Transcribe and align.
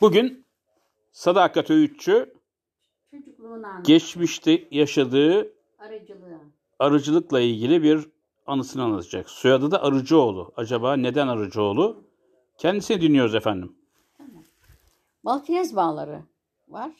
Bugün 0.00 0.46
Sadakat 1.12 1.70
Öğütçü 1.70 2.34
geçmişte 3.84 4.68
yaşadığı 4.70 5.52
aracılığa. 5.78 6.40
arıcılıkla 6.78 7.40
ilgili 7.40 7.82
bir 7.82 8.08
anısını 8.46 8.82
anlatacak. 8.82 9.30
Soyadı 9.30 9.70
da 9.70 9.82
Arıcıoğlu. 9.82 10.52
Acaba 10.56 10.96
neden 10.96 11.28
Arıcıoğlu? 11.28 12.04
Kendisini 12.58 13.00
dinliyoruz 13.00 13.34
efendim. 13.34 13.76
Balkirez 15.24 15.76
bağları 15.76 16.22
var. 16.68 16.92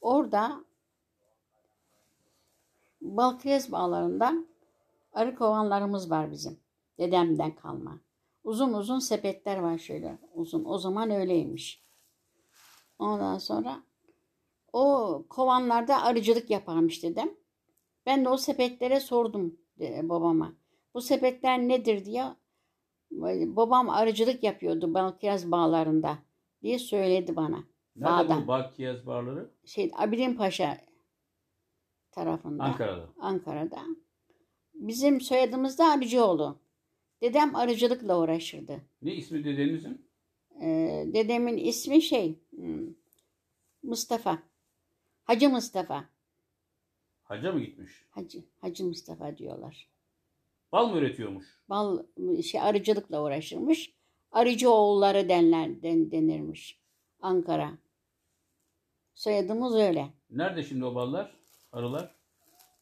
Orada 0.00 0.64
Balkirez 3.00 3.72
bağlarından 3.72 4.46
arı 5.12 5.34
kovanlarımız 5.34 6.10
var 6.10 6.30
bizim. 6.30 6.60
Dedemden 6.98 7.54
kalma. 7.54 7.98
Uzun 8.48 8.72
uzun 8.72 8.98
sepetler 8.98 9.58
var 9.58 9.78
şöyle 9.78 10.18
uzun. 10.34 10.64
O 10.64 10.78
zaman 10.78 11.10
öyleymiş. 11.10 11.82
Ondan 12.98 13.38
sonra 13.38 13.82
o 14.72 15.24
kovanlarda 15.28 16.02
arıcılık 16.02 16.50
yaparmış 16.50 17.02
dedem. 17.02 17.30
Ben 18.06 18.24
de 18.24 18.28
o 18.28 18.36
sepetlere 18.36 19.00
sordum 19.00 19.58
e, 19.80 20.08
babama. 20.08 20.52
Bu 20.94 21.00
sepetler 21.00 21.58
nedir 21.58 22.04
diye. 22.04 22.24
Babam 23.56 23.90
arıcılık 23.90 24.42
yapıyordu 24.42 24.94
Balkirez 24.94 25.50
bağlarında 25.50 26.18
diye 26.62 26.78
söyledi 26.78 27.36
bana. 27.36 27.64
Nerede 27.96 28.28
Bağda. 28.28 28.42
bu 28.42 28.46
Balkiyaz 28.48 29.06
barları? 29.06 29.50
Şey 29.64 29.92
Abidin 29.96 30.34
Paşa 30.34 30.78
tarafında. 32.10 32.64
Ankara'da. 32.64 33.08
Ankara'da. 33.20 33.80
Bizim 34.74 35.20
soyadımız 35.20 35.78
da 35.78 35.84
Arıcıoğlu. 35.86 36.67
Dedem 37.22 37.56
arıcılıkla 37.56 38.18
uğraşırdı. 38.18 38.80
Ne 39.02 39.14
ismi 39.14 39.44
dedenizin? 39.44 40.08
Ee, 40.60 41.04
dedemin 41.14 41.56
ismi 41.56 42.02
şey 42.02 42.38
hmm, 42.50 42.94
Mustafa. 43.82 44.38
Hacı 45.24 45.48
Mustafa. 45.48 46.04
Hacca 47.22 47.52
mı 47.52 47.60
gitmiş? 47.60 47.92
Hacı, 48.10 48.44
Hacı 48.60 48.84
Mustafa 48.84 49.38
diyorlar. 49.38 49.88
Bal 50.72 50.88
mı 50.88 50.98
üretiyormuş? 50.98 51.46
Bal 51.68 52.02
şey 52.42 52.60
arıcılıkla 52.60 53.22
uğraşırmış. 53.22 53.92
Arıcı 54.32 54.70
oğulları 54.70 55.28
denler, 55.28 55.82
den, 55.82 56.10
denirmiş. 56.10 56.78
Ankara. 57.22 57.78
Soyadımız 59.14 59.74
öyle. 59.74 60.08
Nerede 60.30 60.62
şimdi 60.62 60.84
o 60.84 60.94
ballar? 60.94 61.36
Arılar? 61.72 62.14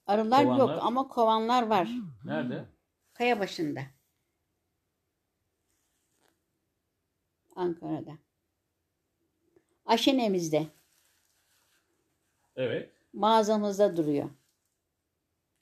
Arılar 0.06 0.44
yok 0.44 0.56
Kovanlar? 0.56 0.78
ama 0.82 1.08
kovanlar 1.08 1.66
var. 1.66 1.91
Nerede? 2.25 2.64
Kaya 3.12 3.41
başında. 3.41 3.80
Ankara'da. 7.56 8.12
Aşenemizde. 9.86 10.66
Evet. 12.56 12.92
Mağazamızda 13.12 13.96
duruyor. 13.96 14.30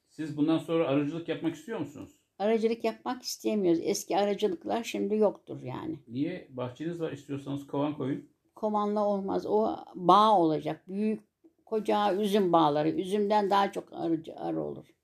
Siz 0.08 0.36
bundan 0.36 0.58
sonra 0.58 0.88
arıcılık 0.88 1.28
yapmak 1.28 1.54
istiyor 1.54 1.78
musunuz? 1.78 2.12
Aracılık 2.38 2.84
yapmak 2.84 3.22
istemiyoruz. 3.22 3.80
Eski 3.82 4.18
aracılıklar 4.18 4.84
şimdi 4.84 5.16
yoktur 5.16 5.62
yani. 5.62 5.98
Niye? 6.08 6.48
Bahçeniz 6.50 7.00
var 7.00 7.12
istiyorsanız 7.12 7.66
kovan 7.66 7.96
koyun. 7.96 8.30
Kovanla 8.54 9.04
olmaz. 9.06 9.46
O 9.46 9.76
bağ 9.94 10.38
olacak. 10.38 10.88
Büyük 10.88 11.20
koca 11.64 12.14
üzüm 12.14 12.52
bağları. 12.52 12.88
Üzümden 12.88 13.50
daha 13.50 13.72
çok 13.72 13.92
arıcı, 13.92 14.36
arı 14.36 14.62
olur. 14.62 14.94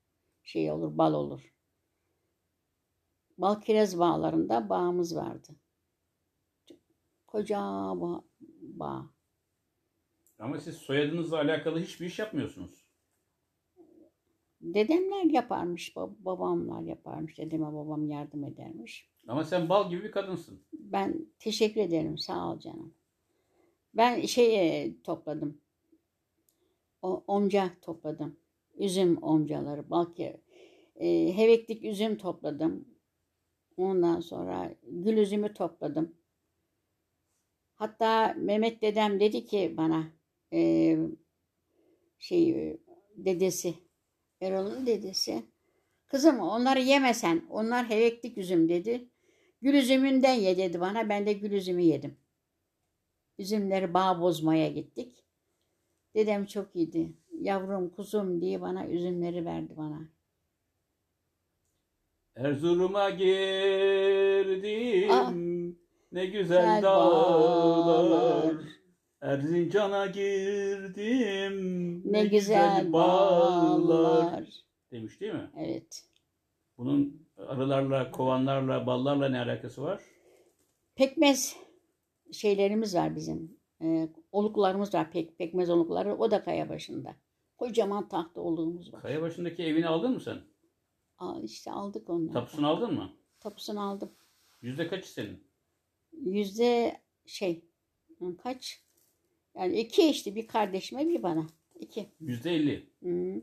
Şey 0.43 0.71
olur, 0.71 0.97
bal 0.97 1.13
olur. 1.13 1.53
Bal 3.37 3.61
kiraz 3.61 3.99
bağlarında 3.99 4.69
bağımız 4.69 5.15
vardı. 5.15 5.49
Koca 7.31 7.59
bağ. 8.01 8.23
bağ. 8.61 9.09
Ama 10.39 10.59
siz 10.59 10.75
soyadınızla 10.75 11.37
alakalı 11.37 11.79
hiçbir 11.79 12.05
iş 12.05 12.19
yapmıyorsunuz. 12.19 12.85
Dedemler 14.61 15.23
yaparmış, 15.23 15.95
bab- 15.95 16.15
babamlar 16.25 16.81
yaparmış. 16.81 17.37
Dedeme 17.37 17.65
babam 17.73 18.09
yardım 18.09 18.43
edermiş. 18.43 19.09
Ama 19.27 19.43
sen 19.43 19.69
bal 19.69 19.89
gibi 19.89 20.03
bir 20.03 20.11
kadınsın. 20.11 20.61
Ben 20.73 21.25
teşekkür 21.39 21.81
ederim. 21.81 22.17
Sağ 22.17 22.51
ol 22.51 22.59
canım. 22.59 22.93
Ben 23.93 24.21
şey 24.21 24.81
e, 24.83 25.01
topladım. 25.03 25.61
O, 27.01 27.23
omca 27.27 27.69
topladım. 27.81 28.35
Üzüm 28.75 29.23
omcaları. 29.23 29.91
Belki 29.91 30.37
e, 30.95 31.37
heveklik 31.37 31.83
üzüm 31.85 32.17
topladım. 32.17 32.85
Ondan 33.77 34.19
sonra 34.19 34.75
gül 34.83 35.17
üzümü 35.17 35.53
topladım. 35.53 36.15
Hatta 37.81 38.33
Mehmet 38.37 38.81
dedem 38.81 39.19
dedi 39.19 39.45
ki 39.45 39.73
bana 39.77 40.03
e, 40.53 40.97
şey 42.19 42.49
e, 42.49 42.77
dedesi 43.15 43.73
Erol'un 44.41 44.85
dedesi 44.85 45.43
kızım 46.07 46.39
onları 46.39 46.79
yemesen 46.79 47.41
onlar 47.49 47.89
heveklik 47.89 48.37
üzüm 48.37 48.69
dedi. 48.69 49.09
Gül 49.61 49.73
üzümünden 49.73 50.33
ye 50.33 50.57
dedi 50.57 50.79
bana. 50.79 51.09
Ben 51.09 51.25
de 51.25 51.33
gül 51.33 51.51
üzümü 51.51 51.81
yedim. 51.81 52.17
Üzümleri 53.37 53.93
bağ 53.93 54.21
bozmaya 54.21 54.67
gittik. 54.67 55.25
Dedem 56.15 56.45
çok 56.45 56.75
iyiydi. 56.75 57.13
Yavrum 57.39 57.89
kuzum 57.89 58.41
diye 58.41 58.61
bana 58.61 58.87
üzümleri 58.87 59.45
verdi 59.45 59.73
bana. 59.77 60.09
Erzurum'a 62.35 63.09
girdim. 63.09 63.41
Ah. 65.11 65.50
Ne 66.11 66.25
güzel 66.25 66.75
Güzel 66.75 66.81
dağlar. 66.83 68.55
Erzincan'a 69.21 70.05
girdim. 70.05 71.55
Ne, 72.13 72.25
güzel 72.25 72.93
bağlar. 72.93 74.49
Demiş 74.91 75.21
değil 75.21 75.33
mi? 75.33 75.51
Evet. 75.57 76.05
Bunun 76.77 77.27
arılarla, 77.37 78.11
kovanlarla, 78.11 78.85
ballarla 78.87 79.29
ne 79.29 79.39
alakası 79.39 79.81
var? 79.81 80.01
Pekmez 80.95 81.55
şeylerimiz 82.31 82.95
var 82.95 83.15
bizim. 83.15 83.57
Ee, 83.81 84.09
oluklarımız 84.31 84.93
var. 84.93 85.11
Pek, 85.11 85.37
pekmez 85.37 85.69
olukları. 85.69 86.15
O 86.15 86.31
da 86.31 86.43
kaya 86.43 86.69
başında. 86.69 87.15
Kocaman 87.57 88.07
tahta 88.07 88.41
olduğumuz 88.41 88.93
var. 88.93 89.01
Kaya 89.01 89.21
başındaki 89.21 89.63
evini 89.63 89.87
aldın 89.87 90.11
mı 90.13 90.19
sen? 90.19 90.37
Aa, 91.17 91.39
işte 91.43 91.71
aldık 91.71 92.09
onları. 92.09 92.33
Tapusunu 92.33 92.67
aldın 92.67 92.93
mı? 92.93 93.09
Tapusunu 93.39 93.81
aldım. 93.89 94.11
Yüzde 94.61 94.87
kaçı 94.87 95.11
senin? 95.11 95.50
Yüzde 96.25 97.01
şey 97.25 97.65
kaç? 98.43 98.83
Yani 99.55 99.79
iki 99.79 100.09
işte 100.09 100.35
bir 100.35 100.47
kardeşime 100.47 101.09
bir 101.09 101.23
bana. 101.23 101.47
İki. 101.79 102.09
Yüzde 102.19 102.51
elli. 102.55 102.89
Hı. 103.03 103.41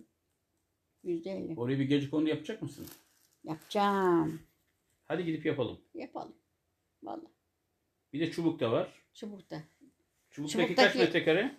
Yüzde 1.05 1.31
elli. 1.31 1.55
Oraya 1.56 1.78
bir 1.78 1.84
gece 1.84 2.11
kondu 2.11 2.28
yapacak 2.28 2.62
mısın? 2.62 2.87
Yapacağım. 3.44 4.41
Hadi 5.05 5.25
gidip 5.25 5.47
yapalım. 5.47 5.81
Yapalım. 5.94 6.34
Vallahi. 7.03 7.28
Bir 8.12 8.21
de 8.21 8.31
çubuk 8.31 8.61
da 8.61 8.72
var. 8.72 8.93
Çubukta. 9.15 9.62
Çubuktaki, 10.31 10.75
kaç 10.75 10.93
Çubuktaki- 10.93 10.99
metrekare? 10.99 11.56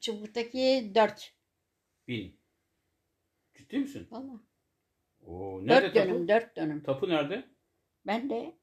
Çubuktaki 0.00 0.92
dört. 0.94 1.34
Bin. 2.08 2.36
Ciddi 3.54 3.78
misin? 3.78 4.06
Vallahi. 4.10 4.40
Oo, 5.26 5.66
nerede 5.66 5.86
Dört 5.86 5.94
tapu? 5.94 6.08
dönüm, 6.08 6.28
dört 6.28 6.56
dönüm. 6.56 6.82
Tapu 6.82 7.08
nerede? 7.08 7.44
Ben 8.06 8.30
de 8.30 8.54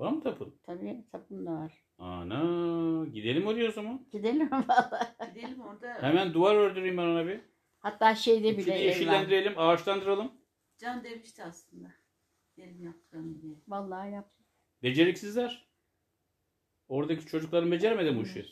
Var 0.00 0.12
mı 0.12 0.22
tapu? 0.22 0.54
tabii 0.62 1.04
tapum 1.12 1.46
da 1.46 1.52
var. 1.52 1.72
Ana 1.98 3.06
gidelim 3.06 3.46
oraya 3.46 3.68
o 3.68 3.72
zaman. 3.72 4.06
Gidelim 4.12 4.50
vallahi. 4.68 5.34
Gidelim 5.34 5.60
orada. 5.60 6.02
Hemen 6.02 6.34
duvar 6.34 6.54
ördüreyim 6.54 6.96
ben 6.96 7.02
ona 7.02 7.26
bir. 7.26 7.40
Hatta 7.78 8.14
şeyde 8.14 8.58
bile 8.58 8.72
var. 8.72 8.76
yeşillendirelim, 8.76 9.58
ağaçlandıralım. 9.58 10.32
Can 10.78 11.04
demişti 11.04 11.44
aslında. 11.44 11.88
Gidelim 12.56 12.84
yaptıralım 12.84 13.42
diye. 13.42 13.54
Vallahi 13.68 14.12
yap. 14.12 14.32
Beceriksizler. 14.82 15.68
Oradaki 16.88 17.26
çocukların 17.26 17.72
beceremedi 17.72 18.16
bu 18.16 18.22
işi. 18.22 18.46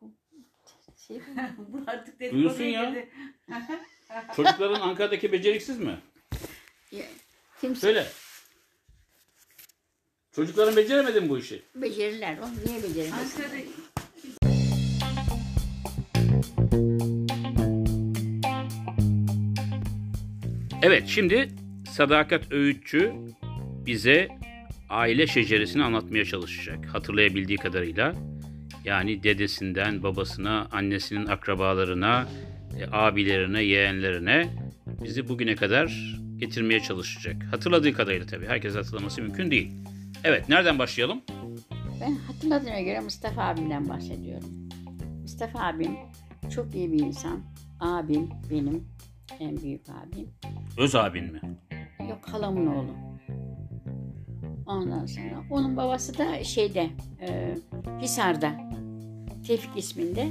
Şey, 0.96 1.20
Bu 1.58 1.80
artık 1.86 2.20
dedikoduya 2.20 2.44
Duyulsun 2.44 2.64
ya. 2.64 3.06
Çocukların 4.36 4.80
Ankara'daki 4.80 5.32
beceriksiz 5.32 5.78
mi? 5.80 5.98
ya, 6.92 7.04
kimse 7.60 7.80
Söyle. 7.80 8.06
Çocukların 10.36 10.76
beceremedi 10.76 11.20
mi 11.20 11.28
bu 11.28 11.38
işi? 11.38 11.62
becerirler. 11.74 12.38
Onu 12.38 12.50
niye 12.66 12.82
beceremez? 12.82 13.36
Evet 20.82 21.02
şimdi 21.06 21.48
Sadakat 21.90 22.52
Öğütçü 22.52 23.12
bize 23.86 24.28
aile 24.88 25.26
şeceresini 25.26 25.84
anlatmaya 25.84 26.24
çalışacak. 26.24 26.86
Hatırlayabildiği 26.92 27.58
kadarıyla. 27.58 28.14
Yani 28.84 29.22
dedesinden 29.22 30.02
babasına, 30.02 30.68
annesinin 30.72 31.26
akrabalarına, 31.26 32.28
e, 32.80 32.86
abilerine, 32.92 33.62
yeğenlerine 33.62 34.48
bizi 35.04 35.28
bugüne 35.28 35.54
kadar 35.54 36.16
getirmeye 36.38 36.80
çalışacak. 36.80 37.36
Hatırladığı 37.50 37.92
kadarıyla 37.92 38.26
tabii. 38.26 38.46
Herkes 38.46 38.74
hatırlaması 38.74 39.22
mümkün 39.22 39.50
değil. 39.50 39.72
Evet 40.24 40.48
nereden 40.48 40.78
başlayalım? 40.78 41.22
Ben 42.00 42.14
hatırladığıma 42.14 42.80
göre 42.80 43.00
Mustafa 43.00 43.42
abimden 43.42 43.88
bahsediyorum. 43.88 44.48
Mustafa 45.22 45.58
abim 45.58 45.96
çok 46.54 46.74
iyi 46.74 46.92
bir 46.92 46.98
insan. 47.00 47.40
Abim 47.80 48.28
benim. 48.50 48.88
En 49.40 49.56
büyük 49.56 49.88
abim. 49.88 50.28
Öz 50.78 50.94
abin 50.94 51.32
mi? 51.32 51.40
Yok 52.10 52.18
halamın 52.32 52.66
oğlu. 52.66 52.90
Ondan 54.66 55.06
sonra 55.06 55.44
onun 55.50 55.76
babası 55.76 56.18
da 56.18 56.44
şeyde 56.44 56.90
e, 57.20 57.54
Hisar'da. 58.00 58.52
Tevfik 59.46 59.76
isminde. 59.76 60.28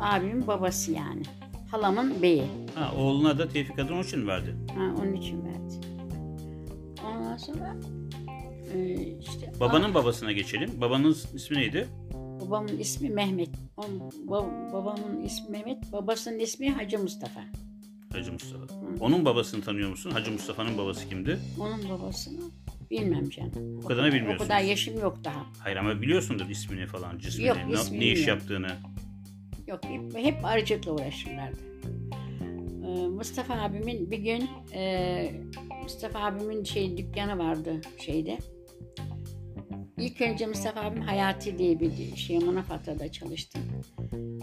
Abimin 0.00 0.46
babası 0.46 0.92
yani. 0.92 1.22
Halamın 1.70 2.22
beyi. 2.22 2.44
Ha, 2.74 2.92
oğluna 2.96 3.38
da 3.38 3.48
Tevfik 3.48 3.78
adını 3.78 3.94
onun 3.94 4.02
için 4.02 4.26
verdi. 4.26 4.56
Ha, 4.76 4.82
onun 5.02 5.12
için 5.12 5.44
verdi. 5.44 5.86
Ondan 7.06 7.36
sonra 7.36 7.76
e, 8.74 8.94
işte 9.20 9.52
Babanın 9.60 9.94
babasına 9.94 10.32
geçelim. 10.32 10.80
Babanız 10.80 11.34
ismi 11.34 11.56
neydi? 11.56 11.88
babamın 12.40 12.78
ismi 12.78 13.08
Mehmet. 13.10 13.48
Onun, 13.76 13.98
ba- 14.26 14.72
babamın 14.72 15.24
ismi 15.24 15.50
Mehmet. 15.50 15.92
Babasının 15.92 16.38
ismi 16.38 16.70
Hacı 16.70 16.98
Mustafa. 16.98 17.40
Hacı 18.12 18.32
Mustafa. 18.32 18.64
Onun 19.00 19.24
babasını 19.24 19.62
tanıyor 19.64 19.90
musun? 19.90 20.10
Hacı 20.10 20.32
Mustafa'nın 20.32 20.78
babası 20.78 21.08
kimdi? 21.08 21.38
Onun 21.60 21.88
babasını 21.90 22.40
bilmem 22.90 23.30
canım. 23.30 23.80
O 23.84 23.86
kadarını 23.86 24.10
O 24.10 24.12
bilmiyorsun. 24.14 24.44
kadar 24.44 24.60
yaşım 24.60 25.00
yok 25.00 25.18
daha. 25.24 25.46
Hayır 25.58 25.76
ama 25.76 26.02
biliyorsundur 26.02 26.48
ismini 26.48 26.86
falan, 26.86 27.18
cismini, 27.18 27.48
Yok, 27.48 27.56
ne- 27.66 27.72
ismini 27.74 28.00
ne 28.00 28.04
iş 28.06 28.12
bilmiyorum. 28.18 28.38
yaptığını. 28.38 28.68
Yok 29.66 29.80
hep, 29.84 30.16
hep 30.24 30.44
arıcılıkla 30.44 30.92
uğraşırlardı. 30.92 31.58
Ee, 32.86 33.06
Mustafa 33.08 33.54
abimin 33.54 34.10
bir 34.10 34.18
gün 34.18 34.48
e, 34.74 35.42
Mustafa 35.82 36.18
abimin 36.18 36.64
şey 36.64 36.96
dükkanı 36.96 37.38
vardı 37.38 37.80
şeyde. 37.98 38.38
İlk 40.00 40.20
önce 40.20 40.46
Mustafa 40.46 40.80
abim 40.80 41.02
Hayati 41.02 41.58
diye 41.58 41.80
bir 41.80 42.16
şey 42.16 42.38
Munafata'da 42.38 43.12
çalıştım. 43.12 43.62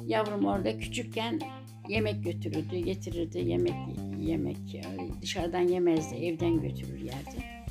Yavrum 0.06 0.46
orada 0.46 0.78
küçükken 0.78 1.40
yemek 1.90 2.24
götürürdü, 2.24 2.78
getirirdi. 2.78 3.40
Yemek 3.40 3.74
yemek 4.20 4.58
dışarıdan 5.22 5.62
yemezdi, 5.62 6.16
evden 6.16 6.62
götürür 6.62 7.00
yerdi. 7.00 7.66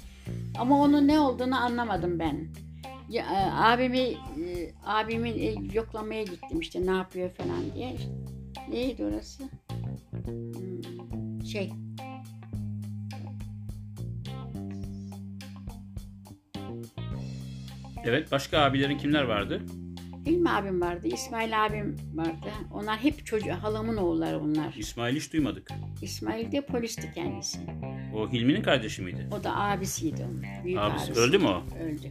Ama 0.58 0.80
onun 0.80 1.08
ne 1.08 1.20
olduğunu 1.20 1.56
anlamadım 1.56 2.18
ben. 2.18 2.48
Ya, 3.08 3.24
e, 3.24 3.50
abimi 3.52 3.98
e, 3.98 4.16
abimin 4.84 5.38
e, 5.38 5.54
yoklamaya 5.72 6.22
gittim 6.22 6.60
işte 6.60 6.86
ne 6.86 6.90
yapıyor 6.90 7.30
falan 7.30 7.74
diye. 7.74 7.96
Neydi 8.68 9.04
orası? 9.04 9.44
Hmm, 10.24 11.44
şey 11.46 11.70
Evet, 18.04 18.32
başka 18.32 18.58
abilerin 18.60 18.98
kimler 18.98 19.22
vardı? 19.22 19.62
Hilmi 20.26 20.50
abim 20.50 20.80
vardı, 20.80 21.06
İsmail 21.06 21.66
abim 21.66 21.96
vardı. 22.14 22.50
Onlar 22.72 22.96
hep 22.98 23.26
çocuğu, 23.26 23.52
halamın 23.52 23.96
oğulları 23.96 24.40
onlar. 24.40 24.74
İsmail 24.78 25.16
hiç 25.16 25.32
duymadık. 25.32 25.68
İsmail 26.02 26.52
de 26.52 26.60
polisti 26.60 27.12
kendisi. 27.14 27.58
O 28.16 28.32
Hilmi'nin 28.32 28.62
kardeşi 28.62 29.02
miydi? 29.02 29.28
O 29.40 29.44
da 29.44 29.56
abisiydi 29.56 30.24
onun. 30.24 30.42
Büyük 30.64 30.78
Abisi. 30.78 31.06
abisi. 31.06 31.20
Öldü 31.20 31.38
mü 31.38 31.46
o? 31.46 31.62
Öldü. 31.84 32.10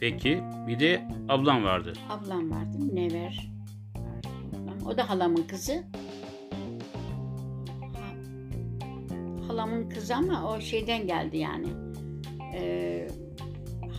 Peki, 0.00 0.42
bir 0.68 0.80
de 0.80 1.08
ablam 1.28 1.64
vardı. 1.64 1.92
Ablam 2.10 2.50
vardı, 2.50 2.78
Münevver 2.78 3.50
vardı. 3.96 4.28
O 4.86 4.96
da 4.96 5.08
halamın 5.10 5.42
kızı. 5.42 5.84
Ha- 7.94 9.48
halamın 9.48 9.88
kızı 9.88 10.14
ama 10.16 10.52
o 10.54 10.60
şeyden 10.60 11.06
geldi 11.06 11.36
yani. 11.36 11.66
Ee, 12.54 13.08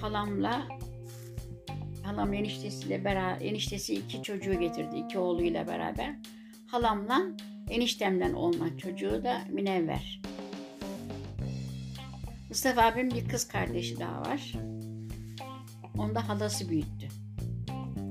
halamla 0.02 0.68
halam 2.07 2.33
eniştesiyle 2.33 3.06
beraber 3.06 3.45
eniştesi 3.45 3.94
iki 3.94 4.24
çocuğu 4.24 4.59
getirdi 4.59 4.95
iki 5.06 5.18
oğluyla 5.18 5.68
beraber. 5.68 6.15
Halamla 6.68 7.21
eniştemden 7.69 8.33
olma 8.33 8.77
çocuğu 8.77 9.24
da 9.24 9.42
Münevver. 9.51 10.21
Mustafa 12.50 12.81
abim 12.81 13.12
bir 13.12 13.30
kız 13.30 13.48
kardeşi 13.48 14.00
daha 14.00 14.21
var. 14.21 14.54
Onu 15.98 16.15
da 16.15 16.30
halası 16.30 16.69
büyüttü. 16.69 17.07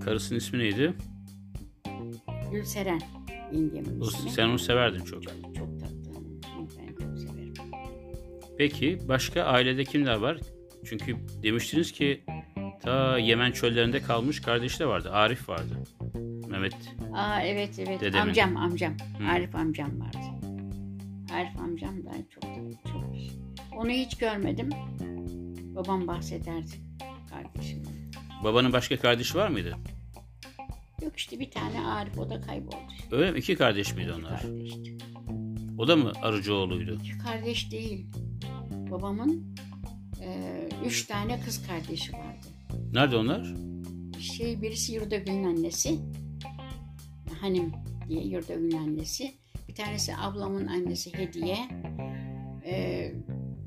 Karısının 0.04 0.38
ismi 0.38 0.58
neydi? 0.58 0.94
Gülseren 2.52 3.00
yengemin 3.52 4.00
ismi. 4.00 4.31
sen 4.31 4.48
onu 4.48 4.58
severdin 4.58 5.04
çok. 5.04 5.22
Çok, 5.22 5.54
çok 5.56 5.81
tatlı. 5.81 6.20
Ben 6.78 7.04
çok 7.04 7.19
severim. 7.19 7.54
Peki, 8.58 8.98
başka 9.08 9.43
ailede 9.43 9.84
kimler 9.84 10.16
var? 10.16 10.38
Çünkü 10.84 11.16
demiştiniz 11.43 11.93
ki 11.93 12.22
ta 12.87 13.19
Yemen 13.19 13.53
çöllerinde 13.53 14.03
kalmış 14.03 14.41
kardeşi 14.41 14.79
de 14.81 14.87
vardı. 14.87 15.11
Arif 15.12 15.49
vardı. 15.49 15.75
Mehmet. 16.49 16.75
Aa 17.15 17.43
evet 17.43 17.79
evet. 17.79 18.00
Dedemin. 18.00 18.29
Amcam 18.29 18.56
amcam. 18.56 18.93
Hı. 19.19 19.31
Arif 19.31 19.55
amcam 19.55 20.00
vardı. 20.00 20.19
Arif 21.35 21.61
amcam 21.61 22.05
da 22.05 22.11
çok 22.31 22.43
çok 22.93 23.05
Onu 23.77 23.91
hiç 23.91 24.19
görmedim. 24.19 24.71
Babam 25.75 26.06
bahsederdi 26.06 26.73
kardeşimden. 27.31 27.93
Babanın 28.44 28.73
başka 28.73 28.97
kardeşi 28.97 29.39
var 29.39 29.49
mıydı? 29.49 29.77
Yok 31.03 31.17
işte 31.17 31.41
bir 31.41 31.50
tane 31.50 31.87
Arif 31.87 32.19
o 32.19 32.31
da 32.31 32.41
kayboldu. 32.41 32.77
Öyle 33.12 33.31
mi? 33.31 33.39
İki 33.39 33.56
kardeş 33.56 33.94
miydi 33.94 34.12
onlar? 34.19 34.43
Kardeşti. 34.43 34.97
O 35.79 35.89
da 35.89 35.97
mı 35.97 36.12
Arıcıoğlu'ydu? 36.23 36.99
İki 37.05 37.19
kardeş 37.19 37.73
değil. 37.73 38.06
Babamın 38.91 39.56
e, 40.23 40.53
üç 40.87 41.06
tane 41.06 41.41
kız 41.41 41.67
kardeşi 41.67 42.12
vardı. 42.12 42.25
Nerede 42.96 43.16
onlar? 43.16 43.54
şey 44.20 44.62
birisi 44.62 44.93
Yurdagül'ün 44.94 45.44
annesi. 45.44 45.98
Hanım 47.40 47.72
diye 48.08 48.25
Yurdagül'ün 48.25 48.76
annesi. 48.78 49.34
Bir 49.69 49.75
tanesi 49.75 50.16
ablamın 50.16 50.66
annesi 50.66 51.14
Hediye. 51.19 51.56
Ee, 52.66 53.12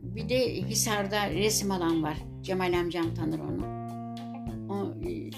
bir 0.02 0.30
de 0.30 0.54
Hisar'da 0.70 1.30
resim 1.30 1.72
alan 1.72 2.04
var. 2.04 2.18
Cemal 2.42 2.74
amcam 2.80 3.14
tanır 3.14 3.40
onu. 3.40 3.66
O 4.74 4.94
e, 5.10 5.32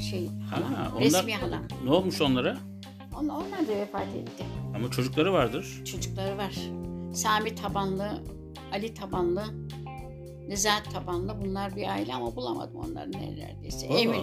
şey 0.00 0.28
halam, 0.50 0.74
Ha, 0.74 0.88
onlar- 0.92 1.04
resmi 1.04 1.34
halam. 1.34 1.62
Ne 1.84 1.90
olmuş 1.90 2.20
onlara? 2.20 2.58
Onlar, 3.20 3.34
onlar 3.34 3.68
da 3.68 3.76
vefat 3.80 4.06
etti. 4.16 4.44
Ama 4.74 4.90
çocukları 4.90 5.32
vardır. 5.32 5.82
Çocukları 5.84 6.36
var. 6.38 6.54
Sami 7.14 7.54
Tabanlı, 7.54 8.22
Ali 8.72 8.94
Tabanlı, 8.94 9.44
Nezahat 10.48 10.92
Tabanlı 10.92 11.40
bunlar 11.44 11.76
bir 11.76 11.88
aile 11.88 12.14
ama 12.14 12.36
bulamadım 12.36 12.76
onları 12.76 13.12
neredeyse. 13.12 13.88
Valla. 13.88 13.98
Emir, 13.98 14.20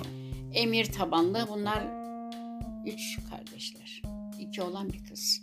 Emir 0.54 0.86
Tabanlı 0.86 1.48
bunlar 1.50 1.84
üç 2.86 3.20
kardeşler. 3.30 4.02
İki 4.40 4.62
olan 4.62 4.94
bir 4.94 5.06
kız. 5.06 5.42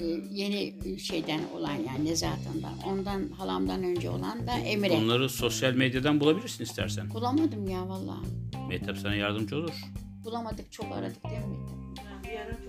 Ee, 0.00 0.04
yeni 0.30 0.98
şeyden 0.98 1.40
olan 1.56 1.72
yani 1.72 2.04
Nezahat'ından. 2.04 2.72
Ondan 2.86 3.28
halamdan 3.28 3.82
önce 3.82 4.10
olan 4.10 4.46
da 4.46 4.52
Emir'e. 4.52 4.96
Onları 4.96 5.28
sosyal 5.28 5.72
medyadan 5.72 6.20
bulabilirsin 6.20 6.64
istersen. 6.64 7.10
Bulamadım 7.10 7.68
ya 7.68 7.88
vallahi. 7.88 8.26
Mehtap 8.68 8.98
sana 8.98 9.14
yardımcı 9.14 9.56
olur. 9.56 9.84
Bulamadık 10.24 10.72
çok 10.72 10.86
aradık 10.92 11.24
değil 11.24 11.40
mi? 11.40 11.56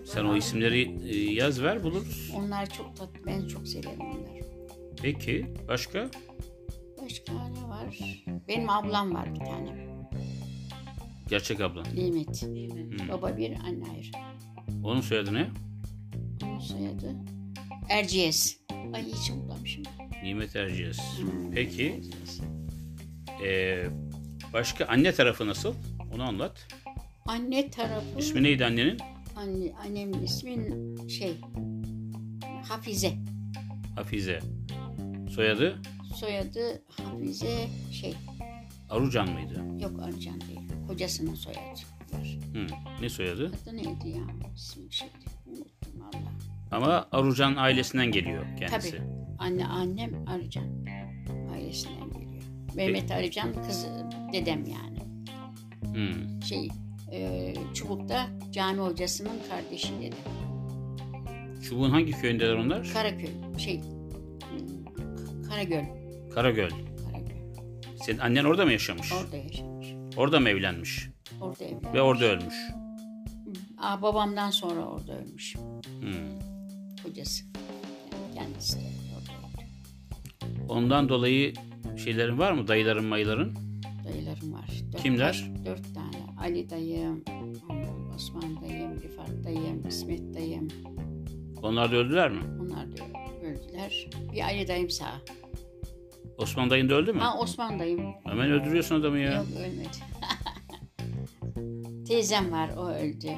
Sen 0.06 0.26
o 0.26 0.36
isimleri 0.36 1.10
e, 1.10 1.34
yaz 1.34 1.62
ver 1.64 1.84
buluruz. 1.84 2.32
Onlar 2.36 2.70
çok 2.70 2.98
tatlı. 2.98 3.26
Ben 3.26 3.48
çok 3.48 3.68
severim 3.68 4.02
onları. 4.02 4.46
Peki 5.02 5.46
başka? 5.68 6.10
Başka 7.10 7.34
ne 7.34 7.70
var? 7.70 8.00
Benim 8.48 8.70
ablam 8.70 9.14
var 9.14 9.36
bir 9.36 9.40
tane. 9.40 9.88
Gerçek 11.30 11.62
ablan. 11.62 11.86
Nimet. 11.96 12.42
Hmm. 12.42 13.10
Baba 13.10 13.38
bir, 13.38 13.52
anne 13.52 13.84
ayrı. 13.94 14.08
Onun 14.84 15.02
soyadı 15.02 15.34
ne? 15.34 15.48
Onun 16.44 16.60
soyadı 16.60 17.16
Erciyes. 17.90 18.60
Ay 18.94 19.06
hiç 19.06 19.30
unutmamışım. 19.32 19.84
Nimet 20.24 20.56
Erciyes. 20.56 20.98
Hmm, 21.18 21.52
Peki 21.52 21.84
Erciyes. 21.86 22.42
e, 23.46 23.84
başka 24.54 24.86
anne 24.86 25.12
tarafı 25.12 25.48
nasıl? 25.48 25.74
Onu 26.16 26.24
anlat. 26.24 26.68
Anne 27.26 27.70
tarafı, 27.70 28.20
İsmi 28.20 28.44
neydi 28.44 28.66
annenin? 28.66 28.98
anne, 29.36 29.74
annemin 29.86 30.24
ismi 30.24 30.68
şey, 31.10 31.34
Hafize. 32.70 33.14
Hafize. 33.96 34.40
Soyadı 35.36 35.82
Soyadı 36.20 36.82
Hafize 36.90 37.68
şey, 37.92 38.14
Arucan 38.90 39.30
mıydı? 39.30 39.64
yok 39.84 40.00
Arcan 40.04 40.42
değil. 40.42 40.60
Kocasının 40.88 41.36
soyadı 41.36 41.60
var. 42.14 42.38
Hı. 42.54 42.68
Ne 43.02 43.10
soyadı? 43.10 43.52
Adı 43.64 43.78
neydi 43.78 44.10
ya? 44.10 44.24
İsmi 44.56 44.94
şeydi. 44.94 45.12
Unuttum 45.48 46.02
valla. 46.02 46.32
Ama 46.72 47.08
Arucan 47.12 47.56
ailesinden 47.56 48.12
geliyor 48.12 48.46
kendisi. 48.60 48.92
Tabii. 48.92 49.02
Anne, 49.40 49.66
annem 49.66 50.28
Arcan. 50.28 50.86
Ailesinden 51.54 52.10
geliyor. 52.10 52.44
Mehmet 52.76 53.12
Arcan 53.12 53.64
kızı, 53.64 54.10
dedem 54.34 54.64
yani. 54.66 55.00
Hı. 55.96 56.42
Şey, 56.46 56.70
e, 57.12 57.54
Çubuk'ta 57.74 58.28
cami 58.52 58.80
hocasının 58.80 59.40
kardeşi 59.50 59.94
dedem. 60.00 60.20
Çubuğun 61.62 61.90
hangi 61.90 62.12
köyündeler 62.12 62.56
onlar? 62.56 62.90
Karaköy, 62.94 63.30
şey, 63.58 63.82
Karagöl. 65.50 65.99
Karagöl. 66.34 66.70
Karagöl. 66.70 67.36
Senin 68.06 68.18
annen 68.20 68.44
orada 68.44 68.66
mı 68.66 68.72
yaşamış? 68.72 69.14
Orada 69.14 69.38
yaşamış. 69.38 69.88
Orada 70.18 70.40
mı 70.40 70.50
evlenmiş? 70.50 71.10
Orada 71.42 71.64
evlenmiş. 71.64 71.94
Ve 71.94 72.02
orada 72.02 72.26
ölmüş. 72.26 72.56
Aa, 73.78 74.02
babamdan 74.02 74.50
sonra 74.52 74.86
orada 74.86 75.18
ölmüş. 75.20 75.56
Hmm. 76.00 76.40
Kocası. 77.04 77.44
Yani 78.16 78.36
kendisi 78.36 78.78
orada 78.78 79.32
öldü. 80.52 80.62
Ondan 80.70 81.10
dolayı 81.10 81.54
şeylerin 82.04 82.40
var 82.40 82.52
mı? 82.52 82.68
Dayıların 82.68 83.06
mayıların? 83.06 83.56
Dayılarım 84.06 84.54
var. 84.54 84.70
Dört, 84.94 85.04
Kimler? 85.04 85.52
Dört 85.66 85.96
tane. 85.96 86.18
Ali 86.42 86.70
dayım, 86.70 87.24
Osman 88.16 88.62
dayım, 88.62 89.02
Rifat 89.02 89.30
dayım, 89.44 89.88
İsmet 89.88 90.34
dayım. 90.34 90.68
Onlar 91.64 91.92
da 91.92 91.96
öldüler 91.96 92.32
mi? 92.32 92.40
Onlar 92.62 92.92
da 92.98 93.04
öldüler. 93.46 94.10
Bir 94.34 94.42
Ali 94.42 94.68
dayım 94.68 94.90
sağ. 94.90 95.22
Osman 96.40 96.70
dayın 96.70 96.90
da 96.90 96.94
öldü 96.96 97.14
mü? 97.14 97.20
Ha 97.20 97.38
Osman 97.40 97.80
dayım 97.80 98.14
Hemen 98.26 98.52
öldürüyorsun 98.52 99.00
adamı 99.00 99.20
ya. 99.20 99.34
yok 99.34 99.46
ölmedi. 99.60 99.90
teyzem 102.08 102.52
var 102.52 102.70
o 102.78 102.88
öldü. 102.90 103.32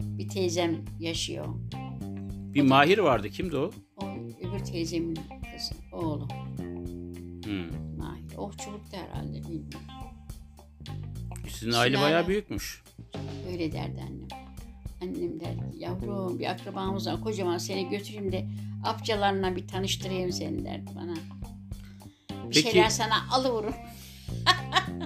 Bir 0.00 0.28
teyzem 0.28 0.84
yaşıyor. 1.00 1.46
Bir 2.54 2.62
Mahir 2.62 2.98
vardı. 2.98 3.28
Kimdi 3.30 3.56
o? 3.56 3.70
O 3.96 4.06
öbür 4.42 4.58
teyzemin 4.64 5.14
kızı, 5.52 5.74
oğlu. 5.92 6.28
Hmm. 7.44 7.98
Mahir. 7.98 8.36
Okçulukta 8.36 8.96
herhalde 8.96 9.42
bilmiyorum. 9.42 9.80
Sizin 11.48 11.72
aile 11.72 12.00
bayağı 12.00 12.28
büyükmüş. 12.28 12.82
Öyle 13.52 13.72
derdi 13.72 14.00
annem. 14.02 14.28
Annem 15.02 15.40
derdi 15.40 15.76
yavrum 15.78 16.38
bir 16.38 16.46
akrabamız 16.46 17.06
var 17.06 17.20
kocaman 17.20 17.58
seni 17.58 17.88
götüreyim 17.88 18.32
de 18.32 18.46
apcalarına 18.84 19.56
bir 19.56 19.68
tanıştırayım 19.68 20.32
seni 20.32 20.64
derdi 20.64 20.90
bana. 20.96 21.14
Bir 22.50 22.54
Peki- 22.54 22.70
şeyler 22.70 22.88
sana 22.88 23.14
alıvururum. 23.30 23.74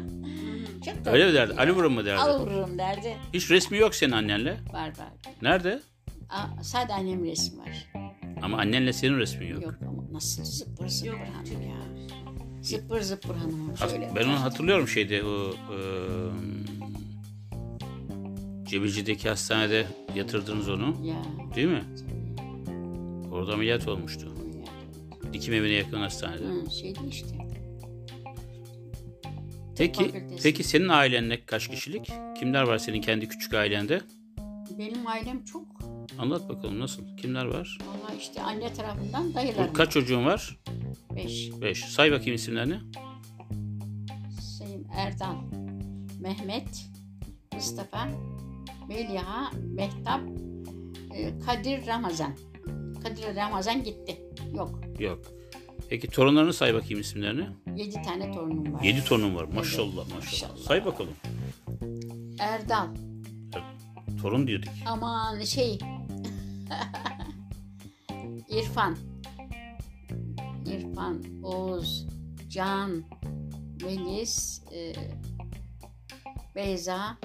Çok 0.85 0.95
tatlı 0.97 1.11
Öyle 1.11 1.27
mi 1.27 1.35
derdi? 1.35 1.55
Ali 1.59 1.73
vurun 1.73 1.93
mu 1.93 2.05
derdi? 2.05 2.21
Alıvururum 2.21 2.79
derdi. 2.79 3.17
Hiç 3.35 3.51
resmi 3.51 3.79
yok 3.79 3.95
senin 3.95 4.13
annenle. 4.13 4.57
Var 4.73 4.89
var. 4.89 5.33
Nerede? 5.43 5.81
Aa, 6.31 6.63
sadece 6.63 6.95
annem 6.95 7.25
resim 7.25 7.59
var. 7.59 7.93
Ama 8.43 8.59
annenle 8.59 8.93
senin 8.93 9.19
resmin 9.19 9.47
yok. 9.49 9.63
Yok 9.63 9.75
ama 9.89 10.03
nasıl 10.13 10.45
zıppır 10.45 10.89
zıppır 10.89 11.09
Yok, 11.13 11.19
hanım 11.35 11.63
ya. 11.63 11.77
Zıppır 12.63 13.01
zıppır 13.01 13.35
hanım. 13.35 13.75
Hat- 13.75 13.91
Şöyle. 13.91 14.11
ben 14.17 14.25
onu 14.29 14.41
hatırlıyorum 14.43 14.89
şeyde 14.89 15.25
o 15.25 15.51
e, 15.51 15.77
Cebeci'deki 18.67 19.29
hastanede 19.29 19.87
yatırdınız 20.15 20.69
onu. 20.69 20.97
Ya. 21.07 21.17
Değil 21.55 21.69
mi? 21.69 21.83
Orada 23.33 23.53
ameliyat 23.55 23.89
olmuştu. 23.89 24.33
Dikim 25.33 25.55
evine 25.55 25.73
yakın 25.73 26.01
hastanede. 26.01 26.45
Hı, 26.45 26.71
şeydi 26.71 26.99
işte. 27.11 27.29
Peki, 29.79 30.05
fakültesi. 30.05 30.43
peki 30.43 30.65
senin 30.65 30.89
ailenle 30.89 31.45
kaç 31.45 31.69
kişilik? 31.69 32.13
Kimler 32.39 32.63
var 32.63 32.79
senin 32.79 33.01
kendi 33.01 33.29
küçük 33.29 33.55
ailende? 33.55 34.01
Benim 34.79 35.07
ailem 35.07 35.45
çok. 35.45 35.67
Anlat 36.19 36.49
bakalım 36.49 36.81
nasıl? 36.81 37.17
Kimler 37.17 37.45
var? 37.45 37.79
Valla 37.87 38.17
işte 38.19 38.43
anne 38.43 38.73
tarafından 38.73 39.35
dayılarım. 39.35 39.73
Kaç 39.73 39.93
çocuğun 39.93 40.25
var? 40.27 40.59
Beş. 41.17 41.51
Beş. 41.61 41.85
Say 41.85 42.13
bakayım 42.13 42.35
isimlerini. 42.35 42.79
Sayın 44.41 44.87
Erdal, 44.97 45.35
Mehmet, 46.21 46.87
Mustafa, 47.55 48.09
Meliha, 48.89 49.51
Mehtap, 49.75 50.21
e, 51.15 51.39
Kadir 51.39 51.87
Ramazan. 51.87 52.37
Kadir 53.03 53.37
Ramazan 53.37 53.85
gitti. 53.85 54.23
Yok. 54.55 54.90
Yok. 55.01 55.19
Peki 55.89 56.09
torunlarını 56.09 56.53
say 56.53 56.75
bakayım 56.75 57.01
isimlerini. 57.01 57.47
Yedi 57.77 58.03
tane 58.03 58.33
torunum 58.33 58.75
var. 58.75 58.83
Yedi 58.83 59.05
torunun 59.05 59.35
var. 59.35 59.45
Maşallah 59.45 59.95
maşallah. 59.95 60.15
maşallah. 60.15 60.57
Say 60.57 60.85
bakalım. 60.85 61.15
Erdal. 62.39 62.87
Torun 64.23 64.47
diyorduk. 64.47 64.69
Aman 64.87 65.43
şey. 65.43 65.79
İrfan. 68.51 68.97
İrfan, 70.67 71.23
Oğuz, 71.43 72.07
Can, 72.49 73.03
Melis, 73.83 74.63
e, 74.73 74.93
Beyza, 76.55 77.19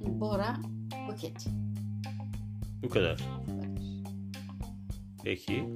Bora, 0.00 0.56
Buket. 1.08 1.46
Bu 2.82 2.88
kadar. 2.88 3.20
Peki. 5.24 5.74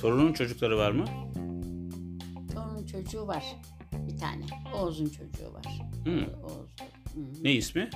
Torunun 0.00 0.32
çocukları 0.32 0.78
var 0.78 0.90
mı? 0.90 1.04
Onun 2.56 2.86
çocuğu 2.86 3.26
var. 3.26 3.44
Bir 3.92 4.16
tane. 4.16 4.44
Oğuz'un 4.74 5.06
çocuğu 5.06 5.52
var. 5.54 5.80
Hı. 6.04 6.26
Oğuz. 6.44 6.76
Hı. 7.14 7.44
Ne 7.44 7.52
ismi? 7.52 7.90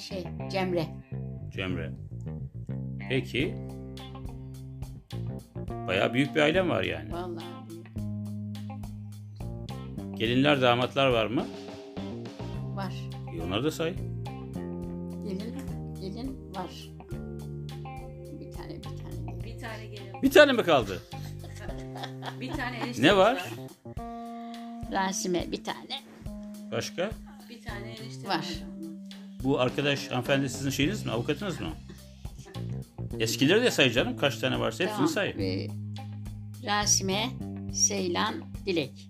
Şey, 0.00 0.24
Cemre. 0.50 0.86
Cemre. 1.52 1.92
Peki. 3.08 3.54
Bayağı 5.86 6.14
büyük 6.14 6.34
bir 6.36 6.40
ailem 6.40 6.68
var 6.68 6.82
yani. 6.82 7.12
Vallahi 7.12 7.44
büyük. 7.70 7.84
Gelinler, 10.18 10.62
damatlar 10.62 11.08
var 11.08 11.26
mı? 11.26 11.46
var. 12.74 12.94
E 13.38 13.42
onları 13.42 13.64
da 13.64 13.70
say. 13.70 13.94
Bir 20.24 20.30
tane 20.30 20.52
mi 20.52 20.62
kaldı? 20.62 21.02
Bir 22.40 22.48
tane 22.50 22.76
eniştemiz 22.76 22.98
Ne 22.98 23.16
var? 23.16 23.44
Rasime 24.92 25.52
bir 25.52 25.64
tane. 25.64 26.02
Başka? 26.72 27.10
Bir 27.50 27.62
tane 27.62 27.86
eniştemiz 27.88 28.24
Var. 28.28 28.44
Bu 29.44 29.60
arkadaş 29.60 30.10
hanımefendi 30.10 30.48
sizin 30.48 30.70
şeyiniz 30.70 31.06
mi? 31.06 31.12
Avukatınız 31.12 31.60
mı? 31.60 31.68
Eskileri 33.20 33.62
de 33.62 33.70
say 33.70 33.90
canım. 33.90 34.16
Kaç 34.16 34.38
tane 34.38 34.60
varsa 34.60 34.84
hepsini 34.84 35.08
say. 35.08 35.28
Ee, 35.28 35.68
Rasime, 36.66 37.30
Seylan, 37.74 38.34
Dilek. 38.66 39.08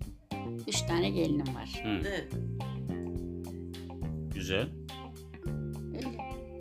Üç 0.67 0.81
tane 0.81 1.09
gelinim 1.09 1.55
var. 1.55 1.81
Hı, 1.83 1.89
Evet. 2.07 2.27
güzel. 4.33 4.67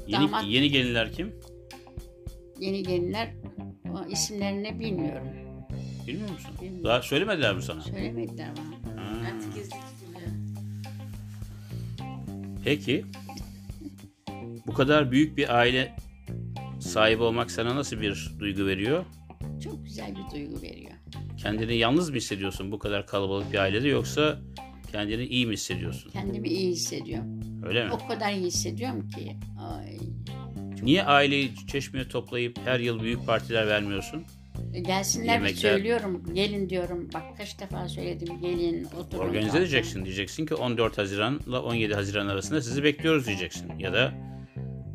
Yeni, 0.06 0.22
Damat. 0.22 0.44
yeni 0.44 0.70
gelinler 0.70 1.12
kim? 1.12 1.34
Yeni 2.60 2.82
gelinler 2.82 3.34
o 3.92 4.04
isimlerini 4.10 4.80
bilmiyorum. 4.80 5.28
Bilmiyor 6.06 6.30
musun? 6.30 6.50
Bilmiyorum. 6.60 6.84
Daha 6.84 7.02
söylemediler 7.02 7.54
mi 7.54 7.62
sana? 7.62 7.80
Söylemediler 7.80 8.48
bana. 8.56 9.00
Ha. 9.02 9.10
Artık 9.34 9.54
gizli 9.54 9.70
tutuluyor. 9.70 10.30
Peki. 12.64 13.04
Bu 14.66 14.74
kadar 14.74 15.10
büyük 15.12 15.36
bir 15.36 15.56
aile 15.58 15.96
sahibi 16.80 17.22
olmak 17.22 17.50
sana 17.50 17.76
nasıl 17.76 18.00
bir 18.00 18.30
duygu 18.38 18.66
veriyor? 18.66 19.04
Çok 19.64 19.84
güzel 19.84 20.10
bir 20.16 20.34
duygu 20.34 20.62
veriyor. 20.62 20.92
Kendini 21.36 21.76
yalnız 21.76 22.10
mı 22.10 22.16
hissediyorsun 22.16 22.72
bu 22.72 22.78
kadar 22.78 23.06
kalabalık 23.06 23.52
bir 23.52 23.58
ailede 23.58 23.88
yoksa 23.88 24.38
kendini 24.92 25.24
iyi 25.24 25.46
mi 25.46 25.52
hissediyorsun? 25.52 26.10
Kendimi 26.10 26.48
iyi 26.48 26.70
hissediyorum. 26.70 27.40
Öyle 27.66 27.84
mi? 27.84 27.92
O 27.92 28.08
kadar 28.08 28.32
iyi 28.32 28.44
hissediyorum 28.46 29.08
ki. 29.10 29.36
Ay. 29.60 29.93
Niye 30.84 31.04
aileyi 31.04 31.50
çeşmeye 31.66 32.08
toplayıp 32.08 32.58
her 32.64 32.80
yıl 32.80 33.00
büyük 33.00 33.26
partiler 33.26 33.66
vermiyorsun? 33.66 34.24
Gelsinler 34.82 35.32
Yemekler. 35.34 35.70
söylüyorum. 35.70 36.22
Gelin 36.34 36.68
diyorum. 36.68 37.08
Bak 37.14 37.22
kaç 37.38 37.60
defa 37.60 37.88
söyledim. 37.88 38.40
Gelin 38.40 38.84
oturun. 38.84 39.22
Organize 39.22 39.46
kalkın. 39.46 39.60
edeceksin. 39.60 40.04
Diyeceksin 40.04 40.46
ki 40.46 40.54
14 40.54 40.98
Haziran'la 40.98 41.62
17 41.62 41.94
Haziran 41.94 42.26
arasında 42.28 42.62
sizi 42.62 42.84
bekliyoruz 42.84 43.26
diyeceksin. 43.26 43.78
Ya 43.78 43.92
da 43.92 44.12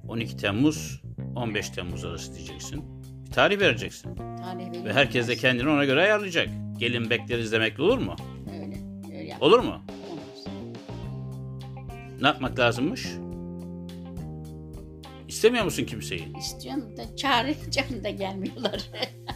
12 0.08 0.38
Temmuz 0.38 1.02
15 1.36 1.70
Temmuz 1.70 2.06
arası 2.06 2.36
diyeceksin. 2.36 2.84
Bir 3.26 3.32
tarih 3.32 3.60
vereceksin. 3.60 4.16
Tarih 4.16 4.84
Ve 4.86 4.94
herkes 4.94 5.28
de 5.28 5.36
kendini 5.36 5.70
ona 5.70 5.86
göre 5.86 6.02
ayarlayacak. 6.02 6.50
Gelin 6.78 7.10
bekleriz 7.10 7.52
demekle 7.52 7.84
olur 7.84 7.98
mu? 7.98 8.16
Öyle. 8.54 8.78
Öyle. 9.20 9.38
Olur 9.42 9.60
mu? 9.60 9.82
Olmaz. 10.10 10.46
Ne 12.22 12.28
yapmak 12.28 12.60
lazımmış? 12.60 13.08
İstemiyor 15.30 15.66
musun 15.66 15.86
kimseyi? 15.86 16.38
İstiyorum 16.40 16.98
da 16.98 17.16
çağıracağım 17.16 18.04
da 18.04 18.10
gelmiyorlar. 18.10 18.82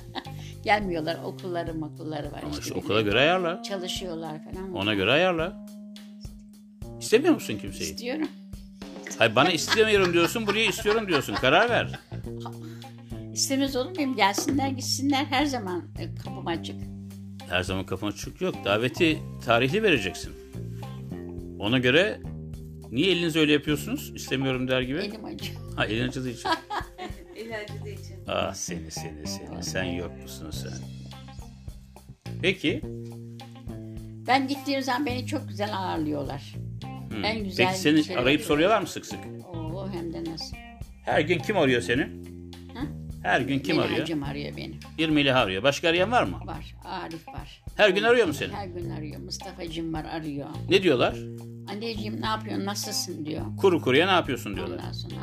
gelmiyorlar. 0.64 1.18
Okulları 1.24 1.74
makulları 1.74 2.32
var. 2.32 2.44
Ama 2.44 2.58
işte 2.60 2.74
okula 2.74 3.02
göre 3.02 3.20
ayarla. 3.20 3.64
Çalışıyorlar 3.64 4.38
falan. 4.44 4.74
Ona 4.74 4.94
göre 4.94 5.12
ayarla. 5.12 5.66
İstemiyor 7.00 7.34
musun 7.34 7.58
kimseyi? 7.62 7.90
İstiyorum. 7.90 8.28
Hayır 9.18 9.36
bana 9.36 9.52
istemiyorum 9.52 10.14
diyorsun, 10.14 10.48
buraya 10.48 10.66
istiyorum 10.66 11.08
diyorsun. 11.08 11.34
Karar 11.34 11.70
ver. 11.70 12.00
İstemez 13.34 13.76
olur 13.76 13.96
muyum? 13.96 14.16
Gelsinler 14.16 14.68
gitsinler 14.70 15.26
her 15.26 15.46
zaman 15.46 15.84
e, 16.00 16.16
kapım 16.16 16.48
açık. 16.48 16.76
Her 17.50 17.64
zaman 17.64 17.86
kafana 17.86 18.12
çık 18.12 18.42
yok. 18.42 18.56
Daveti 18.66 19.20
tarihli 19.46 19.84
vereceksin. 19.84 20.32
Ona 21.60 21.80
göre 21.80 22.20
niye 22.92 23.12
eliniz 23.12 23.36
öyle 23.36 23.52
yapıyorsunuz? 23.54 24.12
İstemiyorum 24.16 24.68
der 24.68 24.82
gibi. 24.82 25.00
Elim 25.00 25.26
acıyor. 25.26 25.63
Ha 25.76 25.82
acıdığı 25.84 26.30
için. 26.30 26.50
El 27.36 27.62
acıdığı 27.62 27.90
için. 27.90 28.16
Ah 28.28 28.54
seni 28.54 28.92
seni 28.92 29.28
seni. 29.28 29.64
Sen 29.64 29.84
yok 29.84 30.22
musun 30.22 30.52
sen? 30.52 30.72
Peki. 32.42 32.82
Ben 34.28 34.48
gittiğim 34.48 34.82
zaman 34.82 35.06
beni 35.06 35.28
çok 35.28 35.48
güzel 35.50 35.78
ağırlıyorlar. 35.78 36.56
Hı. 37.12 37.18
En 37.24 37.44
güzel 37.44 37.68
Peki 37.68 37.80
seni 37.80 38.04
şey- 38.04 38.18
arayıp 38.18 38.42
soruyorlar 38.42 38.82
mı 38.82 38.88
sık 38.88 39.06
sık? 39.06 39.20
Oo 39.54 39.90
hem 39.92 40.14
de 40.14 40.32
nasıl. 40.32 40.56
Her 41.06 41.22
gün 41.22 41.40
kim 41.40 41.58
arıyor 41.58 41.82
seni? 41.82 42.02
Ha? 42.74 42.82
Her 43.24 43.42
gün 43.42 43.60
kim 43.60 43.80
arıyor? 43.80 43.98
Menacım 43.98 44.24
arıyor 44.24 44.58
beni. 44.58 44.74
Bir 44.98 45.10
Melih 45.10 45.36
arıyor. 45.38 45.64
Başka 45.64 45.90
arayan 45.90 46.12
var 46.12 46.24
mı? 46.24 46.40
Var. 46.46 46.76
Arif 46.84 47.28
var. 47.28 47.64
Her 47.78 47.90
gün 47.90 48.04
arıyor 48.04 48.28
mu 48.28 48.34
seni? 48.34 48.54
Her 48.54 48.68
gün 48.68 48.90
arıyor. 48.90 49.22
Mustafa'cığım 49.22 49.94
var 49.94 50.06
arıyor. 50.06 50.48
Ne 50.70 50.84
diyorlar? 50.84 51.16
Anneciğim 51.70 52.22
ne 52.22 52.26
yapıyorsun? 52.26 52.66
Nasılsın 52.66 53.26
diyor. 53.26 53.46
Kuru 53.58 53.82
kuruya 53.82 54.06
ne 54.06 54.12
yapıyorsun 54.12 54.56
diyorlar. 54.56 54.78
Ondan 54.78 54.92
sonra 54.92 55.16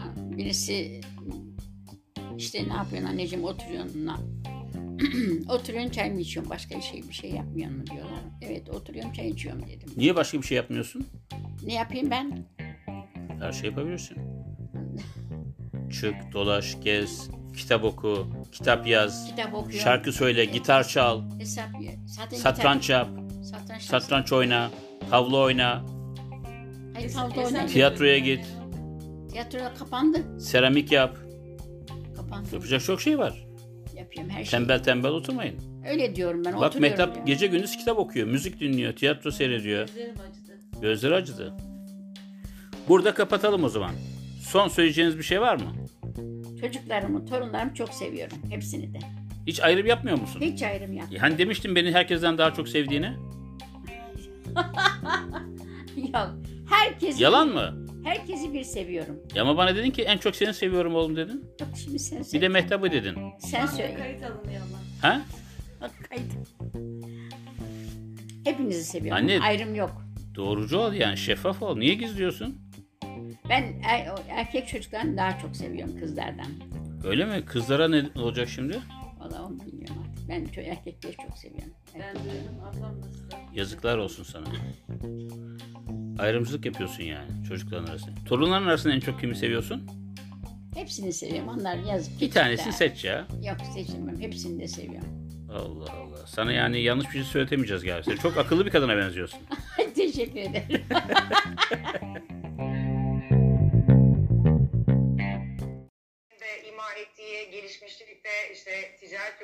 birisi 0.45 1.01
işte 2.39 2.69
ne 2.69 2.73
yapıyorsun 2.73 3.09
anneciğim 3.09 3.45
oturuyorsun. 3.45 4.07
Na... 4.07 4.19
oturuyorsun 5.49 5.91
çay 5.91 6.11
mı 6.11 6.21
içiyorsun? 6.21 6.51
Başka 6.51 6.77
bir 6.77 6.83
şey 6.83 7.03
bir 7.09 7.15
şey 7.15 7.31
yapmıyor 7.31 7.71
mu 7.71 7.87
diyorlar. 7.87 8.21
Evet 8.43 8.69
oturuyorum 8.71 9.13
çay 9.13 9.29
içiyorum 9.29 9.63
dedim. 9.69 9.89
Niye 9.97 10.17
başka 10.17 10.39
bir 10.39 10.47
şey 10.47 10.57
yapmıyorsun? 10.57 11.07
Ne 11.67 11.75
yapayım 11.75 12.11
ben? 12.11 12.47
Her 13.41 13.53
şey 13.53 13.71
yapabilirsin. 13.71 14.17
Çık, 16.01 16.15
dolaş, 16.33 16.77
gez, 16.85 17.29
kitap 17.57 17.85
oku, 17.85 18.27
kitap 18.53 18.87
yaz, 18.87 19.27
Kitap 19.31 19.55
okuyorum. 19.55 19.81
şarkı 19.81 20.13
söyle, 20.13 20.45
gitar 20.45 20.89
çal, 20.89 21.23
Hesap 21.39 21.69
zaten 22.07 22.37
satranç 22.37 22.91
yap, 22.91 23.09
kitap- 23.09 23.45
satranç. 23.45 23.83
satranç 23.83 24.33
oyna, 24.33 24.71
tavla 25.11 25.37
oyna, 25.39 25.85
Hayır 26.95 27.13
tavla 27.13 27.45
oynayın. 27.47 27.67
tiyatroya 27.67 28.19
git, 28.19 28.47
Tiyatro 29.33 29.59
kapandı. 29.79 30.41
seramik 30.41 30.93
yap. 30.93 31.17
Kapandı. 32.17 32.49
Yapacak 32.53 32.83
çok 32.85 33.01
şey 33.01 33.19
var. 33.19 33.47
Yapıyorum 33.97 34.31
her 34.31 34.45
şeyi. 34.45 34.51
Tembel 34.51 34.83
tembel 34.83 35.11
oturmayın. 35.11 35.55
Öyle 35.91 36.17
diyorum 36.17 36.43
ben. 36.45 36.53
Bak 36.53 36.63
oturuyorum 36.63 36.81
Mehtap 36.81 37.09
diyorum. 37.09 37.27
gece 37.27 37.47
gündüz 37.47 37.77
kitap 37.77 37.99
okuyor, 37.99 38.27
müzik 38.29 38.61
dinliyor, 38.61 38.93
tiyatro 38.93 39.31
seyrediyor. 39.31 39.87
Gözlerim 39.87 40.15
acıdı. 40.31 40.81
Gözleri 40.83 41.15
acıdı. 41.15 41.55
Burada 42.89 43.15
kapatalım 43.15 43.65
o 43.65 43.69
zaman. 43.69 43.91
Son 44.43 44.69
söyleyeceğiniz 44.69 45.19
bir 45.19 45.23
şey 45.23 45.41
var 45.41 45.57
mı? 45.57 45.73
Çocuklarımı, 46.61 47.27
torunlarımı 47.27 47.75
çok 47.75 47.95
seviyorum. 47.95 48.37
Hepsini 48.51 48.95
de. 48.95 48.99
Hiç 49.47 49.61
ayrım 49.61 49.87
yapmıyor 49.87 50.19
musun? 50.21 50.41
Hiç 50.41 50.63
ayrım 50.63 50.93
yok. 50.93 51.07
Hani 51.19 51.39
demiştin 51.39 51.75
beni 51.77 51.93
herkesten 51.93 52.39
daha 52.39 52.55
çok 52.55 52.69
sevdiğini. 52.69 53.07
yok. 55.97 56.31
Herkesi, 56.71 57.23
Yalan 57.23 57.49
mı? 57.49 57.80
Herkesi 58.05 58.53
bir 58.55 58.65
seviyorum. 58.65 59.21
Ya 59.35 59.43
ama 59.43 59.57
bana 59.57 59.77
dedin 59.77 59.91
ki 59.91 60.03
en 60.03 60.19
çok 60.19 60.37
seni 60.37 60.55
seviyorum 60.55 60.95
oğlum 60.95 61.17
dedin. 61.17 61.45
Yok 61.61 61.69
şimdi 61.85 61.99
sen 61.99 62.19
Bir 62.19 62.25
söyle. 62.25 62.43
de 62.45 62.49
Mehtap'ı 62.49 62.91
dedin. 62.93 63.15
Sen 63.39 63.67
söyle. 63.67 63.95
Kayıt 63.95 64.23
alınıyor 64.23 64.63
ama. 64.63 64.79
Ha? 65.11 65.23
Bak 65.81 65.91
kayıt. 66.09 66.33
Hepinizi 68.45 68.85
seviyorum. 68.85 69.23
Anne- 69.25 69.41
Ayrım 69.41 69.75
yok. 69.75 70.03
Doğrucu 70.35 70.79
ol 70.79 70.93
yani 70.93 71.17
şeffaf 71.17 71.63
ol. 71.63 71.77
Niye 71.77 71.95
gizliyorsun? 71.95 72.59
Ben 73.49 73.65
er- 73.89 74.09
erkek 74.29 74.69
çocuklarını 74.69 75.17
daha 75.17 75.39
çok 75.39 75.57
seviyorum 75.57 76.01
kızlardan. 76.01 76.47
Öyle 77.05 77.25
mi? 77.25 77.45
Kızlara 77.45 77.89
ne 77.89 78.03
olacak 78.17 78.49
şimdi? 78.49 78.79
Vallahi 79.19 79.43
onu 79.43 79.61
bilmiyorum 79.61 79.97
artık. 80.11 80.29
Ben 80.29 80.45
ço- 80.45 80.63
erkekleri 80.71 81.17
çok 81.29 81.39
seviyorum. 81.39 81.73
Ben 81.99 82.15
duydum. 82.15 82.61
Ablam 82.65 83.01
nasıl? 83.01 83.57
Yazıklar 83.57 83.99
olsun 83.99 84.25
sana. 84.25 84.47
Ayrımcılık 86.21 86.67
yapıyorsun 86.67 87.03
yani 87.05 87.29
çocukların 87.49 87.87
arasında. 87.87 88.11
Torunların 88.27 88.67
arasında 88.67 88.95
en 88.95 89.01
çok 89.01 89.21
kimi 89.21 89.37
seviyorsun? 89.37 89.83
Hepsini 90.75 91.13
seviyorum. 91.13 91.49
Onlar 91.49 91.77
yazık. 91.77 92.21
Bir 92.21 92.31
tanesini 92.31 92.73
seç 92.73 93.05
ya. 93.05 93.27
Yok 93.47 93.57
seçemem. 93.75 94.21
Hepsini 94.21 94.61
de 94.61 94.69
seviyorum. 94.69 95.09
Allah 95.53 95.93
Allah. 95.93 96.27
Sana 96.27 96.53
yani 96.53 96.81
yanlış 96.83 97.07
bir 97.07 97.13
şey 97.13 97.23
söyletemeyeceğiz 97.23 97.85
galiba. 97.85 98.03
Sen 98.03 98.17
çok 98.17 98.37
akıllı 98.37 98.67
bir 98.67 98.71
kadına 98.71 98.97
benziyorsun. 98.97 99.41
Teşekkür 99.95 100.41
ederim. 100.41 100.83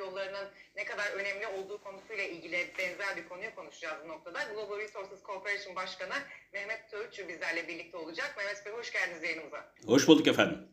yollarının 0.07 0.49
ne 0.75 0.85
kadar 0.85 1.11
önemli 1.11 1.47
olduğu 1.47 1.83
konusuyla 1.83 2.23
ilgili 2.23 2.73
benzer 2.77 3.17
bir 3.17 3.29
konuyu 3.29 3.55
konuşacağız 3.55 4.03
bu 4.03 4.07
noktada. 4.07 4.43
Global 4.43 4.79
Resources 4.79 5.23
Corporation 5.23 5.75
Başkanı 5.75 6.13
Mehmet 6.53 6.89
Söğütçü 6.91 7.27
bizlerle 7.27 7.67
birlikte 7.67 7.97
olacak. 7.97 8.33
Mehmet 8.37 8.65
Bey 8.65 8.73
hoş 8.73 8.91
geldiniz 8.91 9.23
yayınımıza. 9.23 9.73
Hoş 9.85 10.07
bulduk 10.07 10.27
efendim. 10.27 10.67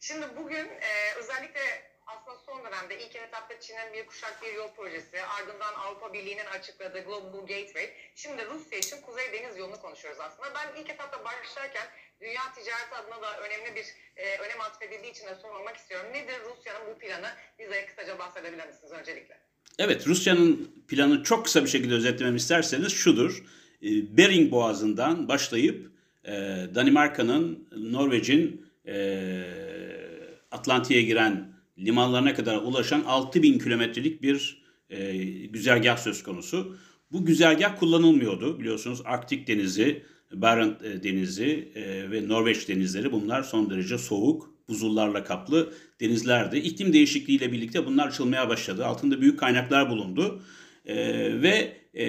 Şimdi 0.00 0.26
bugün 0.36 0.68
e, 0.68 1.14
özellikle 1.18 1.60
aslında 2.06 2.38
son 2.38 2.64
dönemde 2.64 3.04
ilk 3.04 3.16
etapta 3.16 3.60
Çin'in 3.60 3.92
bir 3.92 4.06
kuşak 4.06 4.42
bir 4.42 4.54
yol 4.54 4.74
projesi, 4.74 5.22
ardından 5.22 5.74
Avrupa 5.74 6.12
Birliği'nin 6.12 6.46
açıkladığı 6.46 7.04
Global 7.04 7.40
Gateway, 7.40 7.90
şimdi 8.14 8.46
Rusya 8.46 8.78
için 8.78 9.00
Kuzey 9.00 9.32
Deniz 9.32 9.58
yolunu 9.58 9.80
konuşuyoruz 9.80 10.20
aslında. 10.20 10.54
Ben 10.54 10.80
ilk 10.80 10.90
etapta 10.90 11.24
başlarken 11.24 11.86
dünya 12.20 12.42
ticareti 12.54 12.94
adına 12.94 13.22
da 13.22 13.40
önemli 13.40 13.76
bir 13.76 13.86
e, 14.16 14.38
önem 14.38 14.60
atfedildiği 14.60 15.12
için 15.12 15.26
de 15.26 15.34
sormak 15.42 15.76
istiyorum. 15.76 16.06
Nedir 16.12 16.36
Rusya'nın 16.50 16.94
bu 16.94 16.98
planı? 16.98 17.28
Bize 17.58 17.86
kısaca 17.86 18.18
bahsedebilir 18.18 18.66
misiniz 18.66 18.92
öncelikle? 18.92 19.38
Evet, 19.78 20.06
Rusya'nın 20.06 20.72
planı 20.88 21.22
çok 21.22 21.44
kısa 21.44 21.64
bir 21.64 21.68
şekilde 21.68 21.94
özetlememi 21.94 22.36
isterseniz 22.36 22.92
şudur. 22.92 23.44
E, 23.82 24.16
Bering 24.16 24.52
Boğazı'ndan 24.52 25.28
başlayıp 25.28 25.92
e, 26.24 26.32
Danimarka'nın, 26.74 27.68
Norveç'in 27.76 28.66
e, 28.86 28.96
Atlantik'e 30.50 31.02
giren 31.02 31.52
limanlarına 31.78 32.34
kadar 32.34 32.56
ulaşan 32.56 33.04
6000 33.06 33.58
kilometrelik 33.58 34.22
bir 34.22 34.62
e, 34.90 35.16
güzergah 35.46 35.96
söz 35.96 36.22
konusu. 36.22 36.78
Bu 37.12 37.24
güzergah 37.24 37.78
kullanılmıyordu. 37.78 38.60
Biliyorsunuz 38.60 39.02
Arktik 39.04 39.48
Denizi, 39.48 40.04
Barents 40.32 40.82
e, 40.84 41.02
Denizi 41.02 41.72
e, 41.74 42.10
ve 42.10 42.28
Norveç 42.28 42.68
denizleri 42.68 43.12
bunlar 43.12 43.42
son 43.42 43.70
derece 43.70 43.98
soğuk, 43.98 44.54
buzullarla 44.68 45.24
kaplı 45.24 45.72
denizlerdi. 46.00 46.58
İklim 46.58 46.92
değişikliğiyle 46.92 47.52
birlikte 47.52 47.86
bunlar 47.86 48.06
açılmaya 48.08 48.48
başladı. 48.48 48.86
Altında 48.86 49.20
büyük 49.20 49.38
kaynaklar 49.38 49.90
bulundu. 49.90 50.42
E, 50.86 50.96
ve 51.42 51.76
e, 51.94 52.06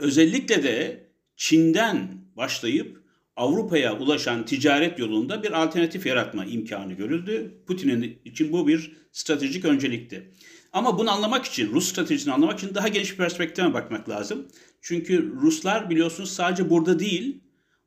özellikle 0.00 0.62
de 0.62 1.06
Çin'den 1.36 2.08
başlayıp 2.36 3.02
Avrupa'ya 3.36 3.98
ulaşan 3.98 4.44
ticaret 4.46 4.98
yolunda 4.98 5.42
bir 5.42 5.62
alternatif 5.62 6.06
yaratma 6.06 6.44
imkanı 6.44 6.92
görüldü. 6.92 7.62
Putin'in 7.66 8.18
için 8.24 8.52
bu 8.52 8.68
bir 8.68 8.92
stratejik 9.12 9.64
öncelikti. 9.64 10.32
Ama 10.72 10.98
bunu 10.98 11.10
anlamak 11.10 11.44
için, 11.44 11.72
Rus 11.72 11.88
stratejisini 11.88 12.32
anlamak 12.32 12.58
için 12.58 12.74
daha 12.74 12.88
geniş 12.88 13.12
bir 13.12 13.16
perspektife 13.16 13.74
bakmak 13.74 14.08
lazım. 14.08 14.48
Çünkü 14.80 15.32
Ruslar 15.40 15.90
biliyorsunuz 15.90 16.32
sadece 16.32 16.70
burada 16.70 16.98
değil, 16.98 17.41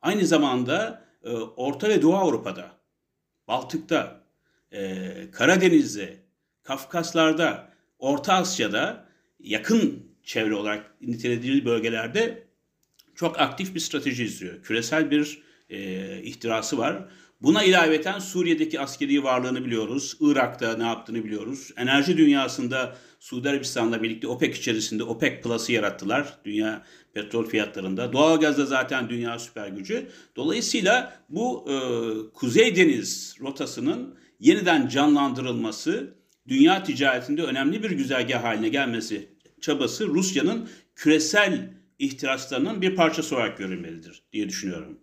aynı 0.05 0.25
zamanda 0.25 1.05
e, 1.23 1.29
Orta 1.31 1.89
ve 1.89 2.01
Doğu 2.01 2.15
Avrupa'da, 2.15 2.71
Baltık'ta, 3.47 4.21
e, 4.71 5.31
Karadeniz'de, 5.31 6.17
Kafkaslar'da, 6.63 7.71
Orta 7.99 8.33
Asya'da 8.33 9.05
yakın 9.39 10.03
çevre 10.23 10.55
olarak 10.55 11.01
nitelediği 11.01 11.65
bölgelerde 11.65 12.47
çok 13.15 13.39
aktif 13.39 13.75
bir 13.75 13.79
strateji 13.79 14.23
izliyor. 14.23 14.63
Küresel 14.63 15.11
bir 15.11 15.43
e, 15.69 16.21
ihtirası 16.21 16.77
var. 16.77 17.09
Buna 17.41 17.63
ilaveten 17.63 18.19
Suriye'deki 18.19 18.79
askeri 18.79 19.23
varlığını 19.23 19.65
biliyoruz. 19.65 20.17
Irak'ta 20.19 20.77
ne 20.77 20.83
yaptığını 20.83 21.23
biliyoruz. 21.23 21.71
Enerji 21.77 22.17
dünyasında 22.17 22.95
Suudi 23.19 23.49
Arabistan'la 23.49 24.03
birlikte 24.03 24.27
OPEC 24.27 24.57
içerisinde 24.57 25.03
OPEC 25.03 25.41
Plus'ı 25.41 25.71
yarattılar. 25.71 26.37
Dünya 26.45 26.83
petrol 27.13 27.45
fiyatlarında. 27.45 28.13
Doğalgazda 28.13 28.65
zaten 28.65 29.09
dünya 29.09 29.39
süper 29.39 29.67
gücü. 29.67 30.07
Dolayısıyla 30.35 31.21
bu 31.29 31.65
e, 31.69 31.75
Kuzey 32.33 32.75
Deniz 32.75 33.35
rotasının 33.41 34.19
yeniden 34.39 34.87
canlandırılması, 34.87 36.15
dünya 36.47 36.83
ticaretinde 36.83 37.43
önemli 37.43 37.83
bir 37.83 37.91
güzergah 37.91 38.43
haline 38.43 38.69
gelmesi 38.69 39.29
çabası 39.61 40.07
Rusya'nın 40.07 40.69
küresel 40.95 41.69
ihtiraslarının 41.99 42.81
bir 42.81 42.95
parçası 42.95 43.35
olarak 43.35 43.57
görülmelidir 43.57 44.23
diye 44.33 44.49
düşünüyorum. 44.49 44.99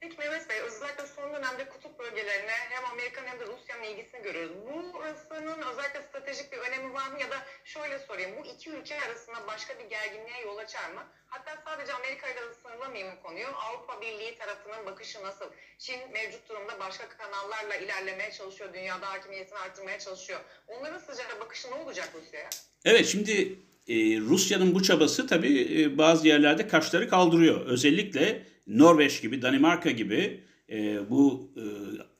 Peki 0.00 0.16
Mehmet 0.18 0.50
Bey, 0.50 0.56
özellikle 0.60 1.06
son 1.06 1.32
dönemde 1.34 1.68
kutup 1.68 1.98
bölgelerine 1.98 2.50
hem 2.70 2.84
Amerika'nın 2.92 3.26
hem 3.26 3.40
de 3.40 3.46
Rusya'nın 3.46 3.77
ilgisini 3.90 4.22
görüyoruz. 4.22 4.56
Burasının 4.94 5.58
özellikle 5.70 6.02
stratejik 6.08 6.52
bir 6.52 6.58
önemi 6.58 6.94
var 6.94 7.08
mı? 7.12 7.20
Ya 7.20 7.30
da 7.30 7.36
şöyle 7.64 7.98
sorayım, 7.98 8.30
bu 8.38 8.46
iki 8.46 8.70
ülke 8.70 9.00
arasında 9.00 9.46
başka 9.46 9.78
bir 9.78 9.84
gerginliğe 9.84 10.40
yol 10.44 10.58
açar 10.58 10.90
mı? 10.90 11.02
Hatta 11.26 11.62
sadece 11.64 11.92
Amerika 11.92 12.26
ile 12.28 12.40
sınırlamayayım 12.62 13.16
bu 13.16 13.22
konuyu. 13.22 13.46
Avrupa 13.46 14.00
Birliği 14.00 14.38
tarafının 14.38 14.86
bakışı 14.86 15.22
nasıl? 15.22 15.46
Çin 15.78 16.12
mevcut 16.12 16.48
durumda 16.48 16.80
başka 16.80 17.08
kanallarla 17.08 17.76
ilerlemeye 17.76 18.32
çalışıyor, 18.32 18.74
dünyada 18.74 19.10
hakimiyetini 19.10 19.58
artırmaya 19.58 19.98
çalışıyor. 19.98 20.40
Onların 20.68 20.98
sıcak 20.98 21.40
bakışı 21.40 21.70
ne 21.70 21.74
olacak 21.74 22.08
Rusya'ya? 22.14 22.50
Evet 22.84 23.06
şimdi 23.06 23.58
e, 23.88 23.94
Rusya'nın 24.20 24.74
bu 24.74 24.82
çabası 24.82 25.26
tabii 25.26 25.82
e, 25.82 25.98
bazı 25.98 26.28
yerlerde 26.28 26.68
kaşları 26.68 27.08
kaldırıyor. 27.08 27.66
Özellikle 27.66 28.46
Norveç 28.66 29.22
gibi, 29.22 29.42
Danimarka 29.42 29.90
gibi 29.90 30.44
e, 30.70 31.10
bu 31.10 31.50
e, 31.56 31.62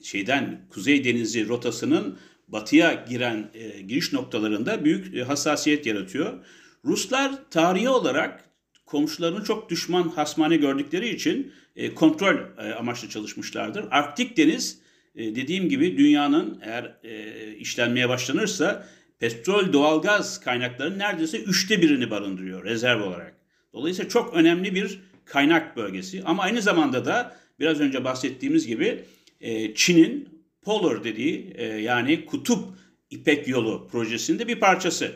şeyden 0.03 0.61
Kuzey 0.69 1.03
Denizi 1.03 1.47
rotasının 1.47 2.19
batıya 2.47 3.05
giren 3.09 3.51
e, 3.53 3.81
giriş 3.81 4.13
noktalarında 4.13 4.85
büyük 4.85 5.15
e, 5.15 5.23
hassasiyet 5.23 5.85
yaratıyor. 5.85 6.45
Ruslar 6.85 7.49
tarihi 7.51 7.89
olarak 7.89 8.43
komşularını 8.85 9.43
çok 9.43 9.69
düşman 9.69 10.09
hasmane 10.09 10.57
gördükleri 10.57 11.09
için 11.09 11.53
e, 11.75 11.95
kontrol 11.95 12.35
e, 12.35 12.73
amaçlı 12.73 13.09
çalışmışlardır. 13.09 13.85
Arktik 13.91 14.37
Deniz 14.37 14.79
e, 15.15 15.35
dediğim 15.35 15.69
gibi 15.69 15.97
dünyanın 15.97 16.59
eğer 16.63 16.95
e, 17.03 17.55
işlenmeye 17.55 18.09
başlanırsa 18.09 18.87
petrol, 19.19 19.73
doğalgaz 19.73 20.39
kaynaklarının 20.39 20.99
neredeyse 20.99 21.39
üçte 21.39 21.81
birini 21.81 22.11
barındırıyor 22.11 22.63
rezerv 22.65 23.03
olarak. 23.03 23.35
Dolayısıyla 23.73 24.09
çok 24.09 24.33
önemli 24.33 24.75
bir 24.75 24.99
kaynak 25.25 25.77
bölgesi 25.77 26.23
ama 26.25 26.43
aynı 26.43 26.61
zamanda 26.61 27.05
da 27.05 27.35
biraz 27.59 27.79
önce 27.79 28.03
bahsettiğimiz 28.03 28.67
gibi 28.67 29.03
e, 29.41 29.75
Çin'in 29.75 30.29
Polar 30.61 31.03
dediği 31.03 31.53
e, 31.55 31.65
yani 31.65 32.25
kutup 32.25 32.65
İpek 33.09 33.47
Yolu 33.47 33.87
projesinde 33.91 34.47
bir 34.47 34.59
parçası. 34.59 35.11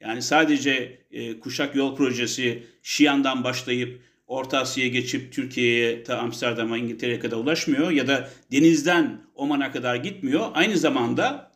Yani 0.00 0.22
sadece 0.22 0.98
e, 1.10 1.40
Kuşak 1.40 1.76
Yol 1.76 1.96
projesi 1.96 2.62
Şiyan'dan 2.82 3.44
başlayıp 3.44 4.00
Orta 4.26 4.58
Asya'ya 4.58 4.90
geçip 4.90 5.32
Türkiye'ye 5.32 6.02
ta 6.02 6.18
Amsterdam'a 6.18 6.78
İngiltere'ye 6.78 7.18
kadar 7.18 7.36
ulaşmıyor 7.36 7.90
ya 7.90 8.06
da 8.06 8.30
denizden 8.52 9.20
Oman'a 9.34 9.72
kadar 9.72 9.96
gitmiyor. 9.96 10.46
Aynı 10.54 10.76
zamanda 10.76 11.52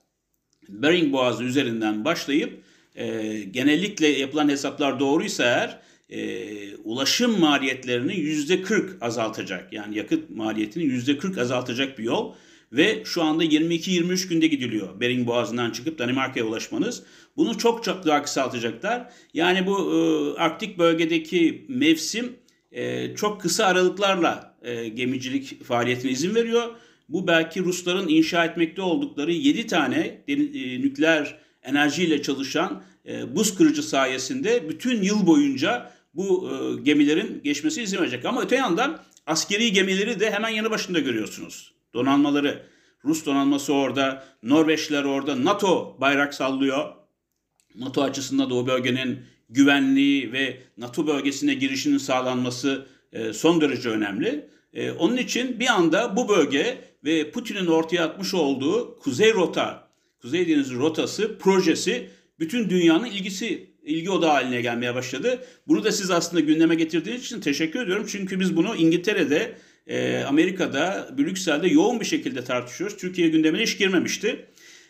Bering 0.68 1.12
Boğazı 1.12 1.44
üzerinden 1.44 2.04
başlayıp 2.04 2.62
e, 2.94 3.38
genellikle 3.50 4.08
yapılan 4.08 4.48
hesaplar 4.48 5.00
doğruysa 5.00 5.44
eğer 5.44 5.78
e, 6.08 6.76
ulaşım 6.76 7.40
maliyetlerini 7.40 8.16
yüzde 8.16 8.62
40 8.62 9.02
azaltacak. 9.02 9.72
Yani 9.72 9.98
yakıt 9.98 10.30
maliyetini 10.30 10.84
yüzde 10.84 11.18
40 11.18 11.38
azaltacak 11.38 11.98
bir 11.98 12.04
yol. 12.04 12.34
Ve 12.72 13.02
şu 13.04 13.22
anda 13.22 13.44
22-23 13.44 14.28
günde 14.28 14.46
gidiliyor 14.46 15.00
Bering 15.00 15.26
Boğazı'ndan 15.26 15.70
çıkıp 15.70 15.98
Danimarka'ya 15.98 16.46
ulaşmanız. 16.46 17.02
Bunu 17.36 17.58
çok 17.58 17.84
çok 17.84 18.06
daha 18.06 18.22
kısaltacaklar. 18.22 19.12
Yani 19.34 19.66
bu 19.66 19.94
e, 19.94 20.40
Arktik 20.40 20.78
bölgedeki 20.78 21.66
mevsim 21.68 22.36
e, 22.72 23.14
çok 23.14 23.40
kısa 23.40 23.66
aralıklarla 23.66 24.58
e, 24.62 24.88
gemicilik 24.88 25.64
faaliyetine 25.64 26.10
izin 26.10 26.34
veriyor. 26.34 26.74
Bu 27.08 27.26
belki 27.26 27.60
Rusların 27.60 28.08
inşa 28.08 28.44
etmekte 28.44 28.82
oldukları 28.82 29.32
7 29.32 29.66
tane 29.66 30.24
e, 30.28 30.36
nükleer 30.80 31.38
enerjiyle 31.62 32.22
çalışan 32.22 32.82
e, 33.06 33.36
buz 33.36 33.54
kırıcı 33.54 33.82
sayesinde 33.82 34.68
bütün 34.68 35.02
yıl 35.02 35.26
boyunca 35.26 35.90
bu 36.14 36.50
e, 36.50 36.82
gemilerin 36.82 37.40
geçmesi 37.44 37.82
izin 37.82 37.98
verecek. 37.98 38.24
Ama 38.24 38.42
öte 38.42 38.56
yandan 38.56 39.00
askeri 39.26 39.72
gemileri 39.72 40.20
de 40.20 40.30
hemen 40.30 40.48
yanı 40.48 40.70
başında 40.70 40.98
görüyorsunuz. 40.98 41.72
Donanmaları, 41.94 42.66
Rus 43.04 43.26
donanması 43.26 43.72
orada, 43.72 44.24
Norveçliler 44.42 45.04
orada, 45.04 45.44
NATO 45.44 45.96
bayrak 46.00 46.34
sallıyor. 46.34 46.94
NATO 47.74 48.02
açısından 48.02 48.50
da 48.50 48.54
o 48.54 48.66
bölgenin 48.66 49.18
güvenliği 49.48 50.32
ve 50.32 50.60
NATO 50.76 51.06
bölgesine 51.06 51.54
girişinin 51.54 51.98
sağlanması 51.98 52.86
e, 53.12 53.32
son 53.32 53.60
derece 53.60 53.88
önemli. 53.88 54.48
E, 54.72 54.90
onun 54.90 55.16
için 55.16 55.60
bir 55.60 55.66
anda 55.66 56.16
bu 56.16 56.28
bölge 56.28 56.78
ve 57.04 57.30
Putin'in 57.30 57.66
ortaya 57.66 58.04
atmış 58.04 58.34
olduğu 58.34 58.98
Kuzey 58.98 59.34
Rota, 59.34 59.88
Kuzey 60.22 60.48
Denizi 60.48 60.74
Rotası 60.74 61.38
projesi 61.38 62.10
bütün 62.38 62.70
dünyanın 62.70 63.04
ilgisi 63.04 63.67
ilgi 63.88 64.10
odağı 64.10 64.30
haline 64.30 64.60
gelmeye 64.60 64.94
başladı. 64.94 65.44
Bunu 65.68 65.84
da 65.84 65.92
siz 65.92 66.10
aslında 66.10 66.40
gündeme 66.40 66.74
getirdiğiniz 66.74 67.24
için 67.24 67.40
teşekkür 67.40 67.82
ediyorum. 67.82 68.06
Çünkü 68.08 68.40
biz 68.40 68.56
bunu 68.56 68.76
İngiltere'de, 68.76 69.54
e, 69.86 70.22
Amerika'da, 70.22 71.10
Brüksel'de 71.18 71.68
yoğun 71.68 72.00
bir 72.00 72.04
şekilde 72.04 72.44
tartışıyoruz. 72.44 72.96
Türkiye 72.96 73.28
gündemine 73.28 73.62
hiç 73.62 73.78
girmemişti. 73.78 74.46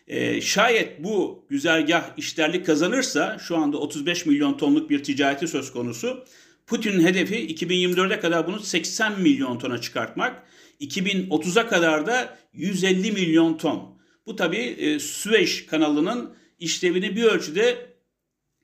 E, 0.09 0.41
şayet 0.41 1.05
bu 1.05 1.45
güzergah 1.51 2.05
işlerlik 2.17 2.67
kazanırsa 2.67 3.39
şu 3.39 3.57
anda 3.57 3.79
35 3.79 4.27
milyon 4.27 4.57
tonluk 4.57 4.91
bir 4.91 5.03
ticareti 5.03 5.49
söz 5.49 5.73
konusu. 5.73 6.25
Putin'in 6.67 7.05
hedefi 7.05 7.55
2024'e 7.55 8.21
kadar 8.21 8.47
bunu 8.47 8.61
80 8.61 9.21
milyon 9.21 9.59
tona 9.59 9.81
çıkartmak. 9.81 10.43
2030'a 10.81 11.69
kadar 11.69 12.07
da 12.07 12.39
150 12.53 13.13
milyon 13.13 13.57
ton. 13.57 13.99
Bu 14.27 14.37
tabii 14.37 14.57
e, 14.57 14.99
Süveyş 14.99 15.67
kanalının 15.67 16.35
işlevini 16.59 17.17
bir 17.17 17.23
ölçüde 17.23 17.87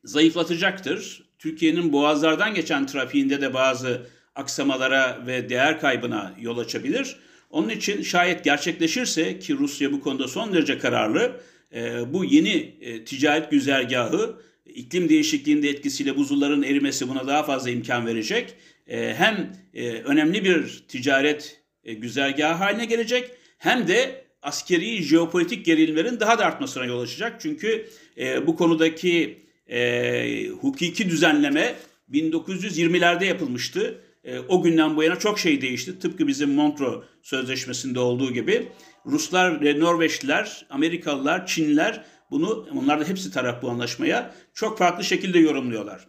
zayıflatacaktır. 0.05 1.25
Türkiye'nin 1.38 1.93
boğazlardan 1.93 2.55
geçen 2.55 2.87
trafiğinde 2.87 3.40
de 3.40 3.55
bazı 3.55 4.07
aksamalara 4.35 5.27
ve 5.27 5.49
değer 5.49 5.81
kaybına 5.81 6.35
yol 6.40 6.59
açabilir. 6.59 7.17
Onun 7.51 7.69
için 7.69 8.03
şayet 8.03 8.45
gerçekleşirse 8.45 9.38
ki 9.38 9.57
Rusya 9.59 9.93
bu 9.93 10.01
konuda 10.01 10.29
son 10.29 10.53
derece 10.53 10.79
kararlı, 10.79 11.40
e, 11.75 12.12
bu 12.12 12.25
yeni 12.25 12.75
e, 12.81 13.05
ticaret 13.05 13.51
güzergahı 13.51 14.37
iklim 14.67 15.09
değişikliğinde 15.09 15.69
etkisiyle 15.69 16.17
buzulların 16.17 16.62
erimesi 16.62 17.09
buna 17.09 17.27
daha 17.27 17.43
fazla 17.43 17.71
imkan 17.71 18.07
verecek. 18.07 18.55
E, 18.87 19.14
hem 19.14 19.57
önemli 20.05 20.45
bir 20.45 20.85
ticaret 20.88 21.61
güzergahı 21.85 22.55
haline 22.55 22.85
gelecek 22.85 23.31
hem 23.59 23.88
de 23.88 24.25
askeri 24.43 25.03
jeopolitik 25.03 25.67
gerilimlerin 25.67 26.21
daha 26.21 26.38
da 26.38 26.45
artmasına 26.45 26.85
yol 26.85 27.01
açacak. 27.01 27.40
Çünkü 27.40 27.87
bu 28.47 28.57
konudaki 28.57 29.44
e, 29.66 30.48
hukuki 30.48 31.11
düzenleme 31.11 31.74
1920'lerde 32.12 33.24
yapılmıştı. 33.24 34.00
E, 34.24 34.38
o 34.38 34.62
günden 34.62 34.96
bu 34.96 35.03
yana 35.03 35.18
çok 35.18 35.38
şey 35.38 35.61
değişti. 35.61 35.98
Tıpkı 35.98 36.27
bizim 36.27 36.55
Montreux 36.55 37.05
Sözleşmesi'nde 37.22 38.00
olduğu 38.00 38.33
gibi. 38.33 38.68
Ruslar 39.07 39.61
ve 39.61 39.81
Norveçliler, 39.81 40.66
Amerikalılar, 40.70 41.46
Çinliler 41.46 42.05
bunu, 42.31 42.68
onlar 42.72 43.00
da 43.00 43.05
hepsi 43.05 43.31
taraf 43.31 43.62
bu 43.62 43.70
anlaşmaya 43.70 44.35
çok 44.55 44.79
farklı 44.79 45.05
şekilde 45.05 45.38
yorumluyorlar. 45.38 46.07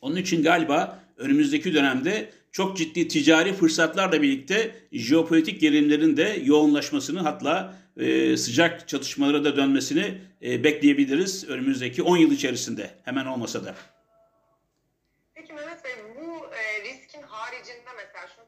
Onun 0.00 0.16
için 0.16 0.42
galiba 0.42 1.04
önümüzdeki 1.16 1.74
dönemde 1.74 2.30
çok 2.52 2.76
ciddi 2.76 3.08
ticari 3.08 3.52
fırsatlarla 3.52 4.22
birlikte 4.22 4.74
jeopolitik 4.92 5.60
gerilimlerin 5.60 6.16
de 6.16 6.42
yoğunlaşmasını 6.44 7.20
hatta 7.20 7.74
e, 7.96 8.36
sıcak 8.36 8.88
çatışmalara 8.88 9.44
da 9.44 9.56
dönmesini 9.56 10.20
e, 10.42 10.64
bekleyebiliriz 10.64 11.48
önümüzdeki 11.48 12.02
10 12.02 12.16
yıl 12.16 12.32
içerisinde 12.32 12.90
hemen 13.04 13.26
olmasa 13.26 13.64
da. 13.64 13.74
Peki 15.34 15.52
Mehmet 15.52 15.84
Bey 15.84 15.92
bu 16.16 16.46
e, 16.54 16.84
riskin 16.84 17.22
haricinde 17.22 17.90
mesela 17.96 18.26
şunu 18.36 18.44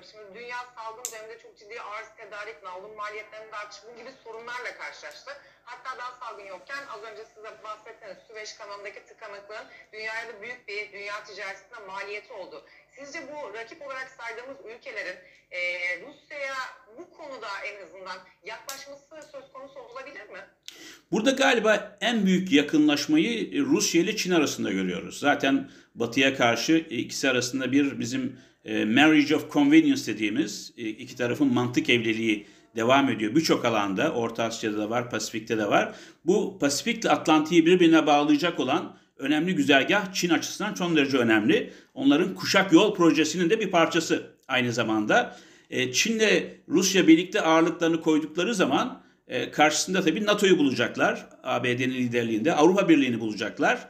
istiyorum. 0.00 0.04
Şimdi 0.10 0.40
dünya 0.40 0.56
salgın 0.76 1.04
döneminde 1.12 1.38
çok 1.42 1.58
ciddi 1.58 1.80
arz 1.80 2.08
tedarik, 2.16 2.62
navlun 2.62 2.96
maliyetlerinin 2.96 3.52
artışı 3.52 3.82
bu 3.88 3.96
gibi 3.98 4.10
sorunlarla 4.24 4.72
karşılaştı. 4.80 5.30
Hatta 5.64 5.98
daha 5.98 6.12
salgın 6.20 6.46
yokken 6.46 6.82
az 6.94 7.02
önce 7.02 7.22
size 7.34 7.50
bahsettiğiniz 7.64 8.18
Süveyş 8.28 8.52
kanalındaki 8.52 9.00
tıkanıklığın 9.08 9.66
dünyaya 9.92 10.28
da 10.28 10.42
büyük 10.42 10.68
bir 10.68 10.92
dünya 10.92 11.24
ticaretine 11.24 11.86
maliyeti 11.86 12.32
oldu. 12.32 12.64
Sizce 12.96 13.18
bu 13.28 13.54
rakip 13.54 13.82
olarak 13.86 14.08
saydığımız 14.18 14.56
ülkelerin 14.70 15.18
e, 15.50 15.60
Rusya'ya 16.00 16.56
bu 16.98 17.10
konuda 17.16 17.48
en 17.64 17.86
azından 17.86 18.18
yaklaşması 18.44 19.04
söz 19.32 19.52
konusu 19.52 19.78
olabilir 19.80 20.28
mi? 20.28 20.40
Burada 21.12 21.30
galiba 21.30 21.98
en 22.00 22.26
büyük 22.26 22.52
yakınlaşmayı 22.52 23.64
Rusya 23.64 24.00
ile 24.00 24.16
Çin 24.16 24.32
arasında 24.32 24.70
görüyoruz. 24.70 25.18
Zaten 25.18 25.70
Batı'ya 25.94 26.36
karşı 26.36 26.72
ikisi 26.72 27.30
arasında 27.30 27.72
bir 27.72 28.00
bizim 28.00 28.40
e, 28.64 28.84
marriage 28.84 29.36
of 29.36 29.52
convenience 29.52 30.06
dediğimiz 30.06 30.72
e, 30.76 30.88
iki 30.88 31.16
tarafın 31.16 31.52
mantık 31.54 31.90
evliliği 31.90 32.46
devam 32.76 33.10
ediyor. 33.10 33.34
Birçok 33.34 33.64
alanda, 33.64 34.12
Orta 34.12 34.44
Asya'da 34.44 34.78
da 34.78 34.90
var, 34.90 35.10
Pasifik'te 35.10 35.58
de 35.58 35.66
var. 35.66 35.94
Bu 36.24 36.58
Pasifik 36.58 37.04
ile 37.04 37.10
Atlantik'i 37.10 37.66
birbirine 37.66 38.06
bağlayacak 38.06 38.60
olan 38.60 38.96
önemli 39.18 39.54
güzergah 39.54 40.12
Çin 40.12 40.30
açısından 40.30 40.74
çok 40.74 40.96
derece 40.96 41.16
önemli. 41.16 41.72
Onların 41.94 42.34
kuşak 42.34 42.72
yol 42.72 42.94
projesinin 42.94 43.50
de 43.50 43.60
bir 43.60 43.70
parçası 43.70 44.22
aynı 44.48 44.72
zamanda. 44.72 45.36
E, 45.70 45.92
Çin'le 45.92 46.44
Rusya 46.68 47.08
birlikte 47.08 47.40
ağırlıklarını 47.40 48.00
koydukları 48.00 48.54
zaman 48.54 49.02
e, 49.28 49.50
karşısında 49.50 50.02
tabii 50.02 50.26
NATO'yu 50.26 50.58
bulacaklar. 50.58 51.26
ABD'nin 51.42 51.94
liderliğinde 51.94 52.54
Avrupa 52.54 52.88
Birliği'ni 52.88 53.20
bulacaklar. 53.20 53.88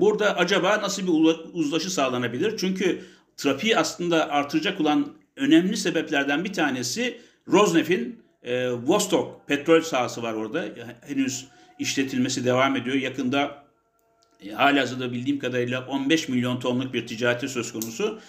Burada 0.00 0.36
acaba 0.36 0.82
nasıl 0.82 1.02
bir 1.02 1.36
uzlaşı 1.52 1.90
sağlanabilir? 1.90 2.56
Çünkü 2.56 3.02
trafiği 3.36 3.76
aslında 3.76 4.30
artıracak 4.30 4.80
olan 4.80 5.12
önemli 5.36 5.76
sebeplerden 5.76 6.44
bir 6.44 6.52
tanesi 6.52 7.20
Rosneft'in 7.48 8.22
e, 8.42 8.70
Vostok 8.70 9.48
petrol 9.48 9.80
sahası 9.80 10.22
var 10.22 10.32
orada. 10.32 10.64
Henüz 11.06 11.46
işletilmesi 11.78 12.44
devam 12.44 12.76
ediyor. 12.76 12.96
Yakında 12.96 13.64
e, 14.44 14.50
halihazırda 14.50 15.12
bildiğim 15.12 15.38
kadarıyla 15.38 15.86
15 15.86 16.28
milyon 16.28 16.60
tonluk 16.60 16.94
bir 16.94 17.06
ticareti 17.06 17.48
söz 17.48 17.72
konusu. 17.72 18.20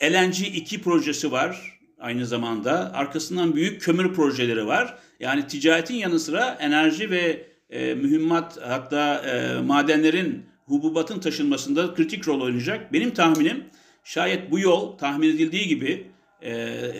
LNG-2 0.00 0.80
projesi 0.80 1.32
var 1.32 1.78
aynı 2.00 2.26
zamanda. 2.26 2.94
Arkasından 2.94 3.56
büyük 3.56 3.82
kömür 3.82 4.14
projeleri 4.14 4.66
var. 4.66 4.98
Yani 5.20 5.46
ticaretin 5.46 5.94
yanı 5.94 6.20
sıra 6.20 6.58
enerji 6.60 7.10
ve 7.10 7.46
e, 7.70 7.94
mühimmat 7.94 8.58
hatta 8.62 9.16
e, 9.16 9.60
madenlerin, 9.60 10.46
hububatın 10.66 11.20
taşınmasında 11.20 11.94
kritik 11.94 12.28
rol 12.28 12.40
oynayacak. 12.40 12.92
Benim 12.92 13.14
tahminim 13.14 13.64
şayet 14.04 14.50
bu 14.50 14.58
yol 14.58 14.98
tahmin 14.98 15.28
edildiği 15.28 15.68
gibi, 15.68 16.06
e, 16.42 16.54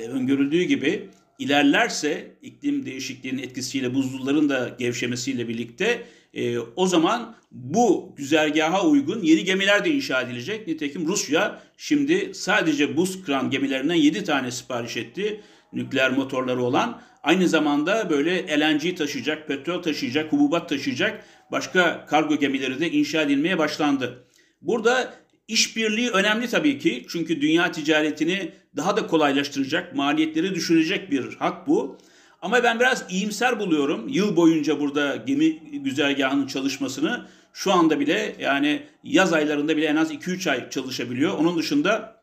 öngörüldüğü 0.08 0.62
gibi 0.62 1.08
ilerlerse 1.38 2.36
iklim 2.42 2.86
değişikliğinin 2.86 3.42
etkisiyle 3.42 3.94
buzulların 3.94 4.48
da 4.48 4.76
gevşemesiyle 4.78 5.48
birlikte 5.48 6.02
e, 6.34 6.58
o 6.58 6.86
zaman 6.86 7.36
bu 7.52 8.12
güzergaha 8.16 8.86
uygun 8.86 9.22
yeni 9.22 9.44
gemiler 9.44 9.84
de 9.84 9.90
inşa 9.90 10.22
edilecek. 10.22 10.66
Nitekim 10.66 11.06
Rusya 11.06 11.62
şimdi 11.76 12.34
sadece 12.34 12.96
buz 12.96 13.24
kıran 13.24 13.50
gemilerinden 13.50 13.94
7 13.94 14.24
tane 14.24 14.50
sipariş 14.50 14.96
etti. 14.96 15.40
Nükleer 15.72 16.10
motorları 16.10 16.62
olan. 16.62 17.02
Aynı 17.22 17.48
zamanda 17.48 18.10
böyle 18.10 18.60
LNG 18.60 18.96
taşıyacak, 18.96 19.48
petrol 19.48 19.82
taşıyacak, 19.82 20.32
hububat 20.32 20.68
taşıyacak 20.68 21.24
başka 21.52 22.06
kargo 22.06 22.36
gemileri 22.36 22.80
de 22.80 22.90
inşa 22.90 23.22
edilmeye 23.22 23.58
başlandı. 23.58 24.24
Burada 24.62 25.14
işbirliği 25.48 26.10
önemli 26.10 26.48
tabii 26.48 26.78
ki. 26.78 27.06
Çünkü 27.08 27.40
dünya 27.40 27.72
ticaretini 27.72 28.52
daha 28.76 28.96
da 28.96 29.06
kolaylaştıracak, 29.06 29.94
maliyetleri 29.94 30.54
düşürecek 30.54 31.10
bir 31.10 31.34
hak 31.34 31.66
bu. 31.66 31.98
Ama 32.42 32.62
ben 32.62 32.80
biraz 32.80 33.04
iyimser 33.10 33.60
buluyorum. 33.60 34.08
Yıl 34.08 34.36
boyunca 34.36 34.80
burada 34.80 35.16
gemi 35.16 35.58
güzergahının 35.72 36.46
çalışmasını 36.46 37.26
şu 37.52 37.72
anda 37.72 38.00
bile 38.00 38.36
yani 38.40 38.82
yaz 39.04 39.32
aylarında 39.32 39.76
bile 39.76 39.86
en 39.86 39.96
az 39.96 40.12
2-3 40.12 40.50
ay 40.50 40.70
çalışabiliyor. 40.70 41.38
Onun 41.38 41.58
dışında 41.58 42.22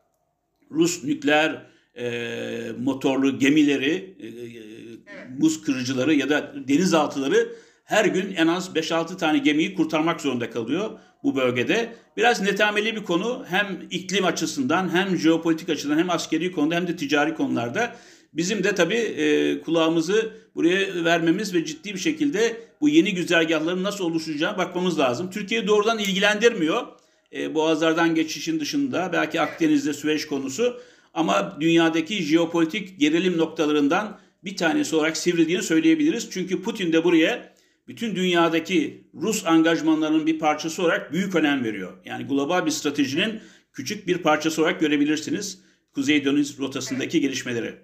Rus 0.70 1.04
nükleer 1.04 1.66
e, 1.98 2.72
motorlu 2.78 3.38
gemileri, 3.38 4.16
e, 4.20 4.26
e 4.26 5.40
buz 5.40 5.62
kırıcıları 5.62 6.14
ya 6.14 6.28
da 6.28 6.52
denizaltıları 6.68 7.52
her 7.92 8.04
gün 8.04 8.34
en 8.34 8.46
az 8.46 8.68
5-6 8.74 9.16
tane 9.16 9.38
gemiyi 9.38 9.74
kurtarmak 9.74 10.20
zorunda 10.20 10.50
kalıyor 10.50 10.90
bu 11.22 11.36
bölgede. 11.36 11.94
Biraz 12.16 12.40
netameli 12.40 12.96
bir 12.96 13.04
konu 13.04 13.44
hem 13.48 13.80
iklim 13.90 14.24
açısından 14.24 14.94
hem 14.94 15.16
jeopolitik 15.16 15.68
açıdan 15.68 15.98
hem 15.98 16.10
askeri 16.10 16.52
konuda 16.52 16.74
hem 16.74 16.88
de 16.88 16.96
ticari 16.96 17.34
konularda. 17.34 17.96
Bizim 18.32 18.64
de 18.64 18.74
tabii 18.74 18.94
e, 18.94 19.60
kulağımızı 19.60 20.32
buraya 20.54 21.04
vermemiz 21.04 21.54
ve 21.54 21.64
ciddi 21.64 21.94
bir 21.94 21.98
şekilde 21.98 22.56
bu 22.80 22.88
yeni 22.88 23.14
güzergahların 23.14 23.82
nasıl 23.82 24.04
oluşacağı 24.04 24.58
bakmamız 24.58 24.98
lazım. 24.98 25.30
Türkiye 25.30 25.66
doğrudan 25.66 25.98
ilgilendirmiyor. 25.98 26.86
E, 27.32 27.54
boğazlardan 27.54 28.14
geçişin 28.14 28.60
dışında 28.60 29.10
belki 29.12 29.40
Akdeniz'de 29.40 29.92
Süveyş 29.92 30.26
konusu 30.26 30.80
ama 31.14 31.56
dünyadaki 31.60 32.22
jeopolitik 32.22 33.00
gerilim 33.00 33.38
noktalarından 33.38 34.18
bir 34.44 34.56
tanesi 34.56 34.96
olarak 34.96 35.16
sivrildiğini 35.16 35.62
söyleyebiliriz. 35.62 36.28
Çünkü 36.30 36.62
Putin 36.62 36.92
de 36.92 37.04
buraya 37.04 37.51
bütün 37.86 38.16
dünyadaki 38.16 39.10
Rus 39.14 39.46
angajmanlarının 39.46 40.26
bir 40.26 40.38
parçası 40.38 40.82
olarak 40.82 41.12
büyük 41.12 41.34
önem 41.34 41.64
veriyor. 41.64 41.98
Yani 42.04 42.26
global 42.26 42.66
bir 42.66 42.70
stratejinin 42.70 43.42
küçük 43.72 44.06
bir 44.06 44.18
parçası 44.18 44.62
olarak 44.62 44.80
görebilirsiniz 44.80 45.64
Kuzey 45.94 46.24
Deniz 46.24 46.58
rotasındaki 46.58 47.20
gelişmeleri. 47.20 47.78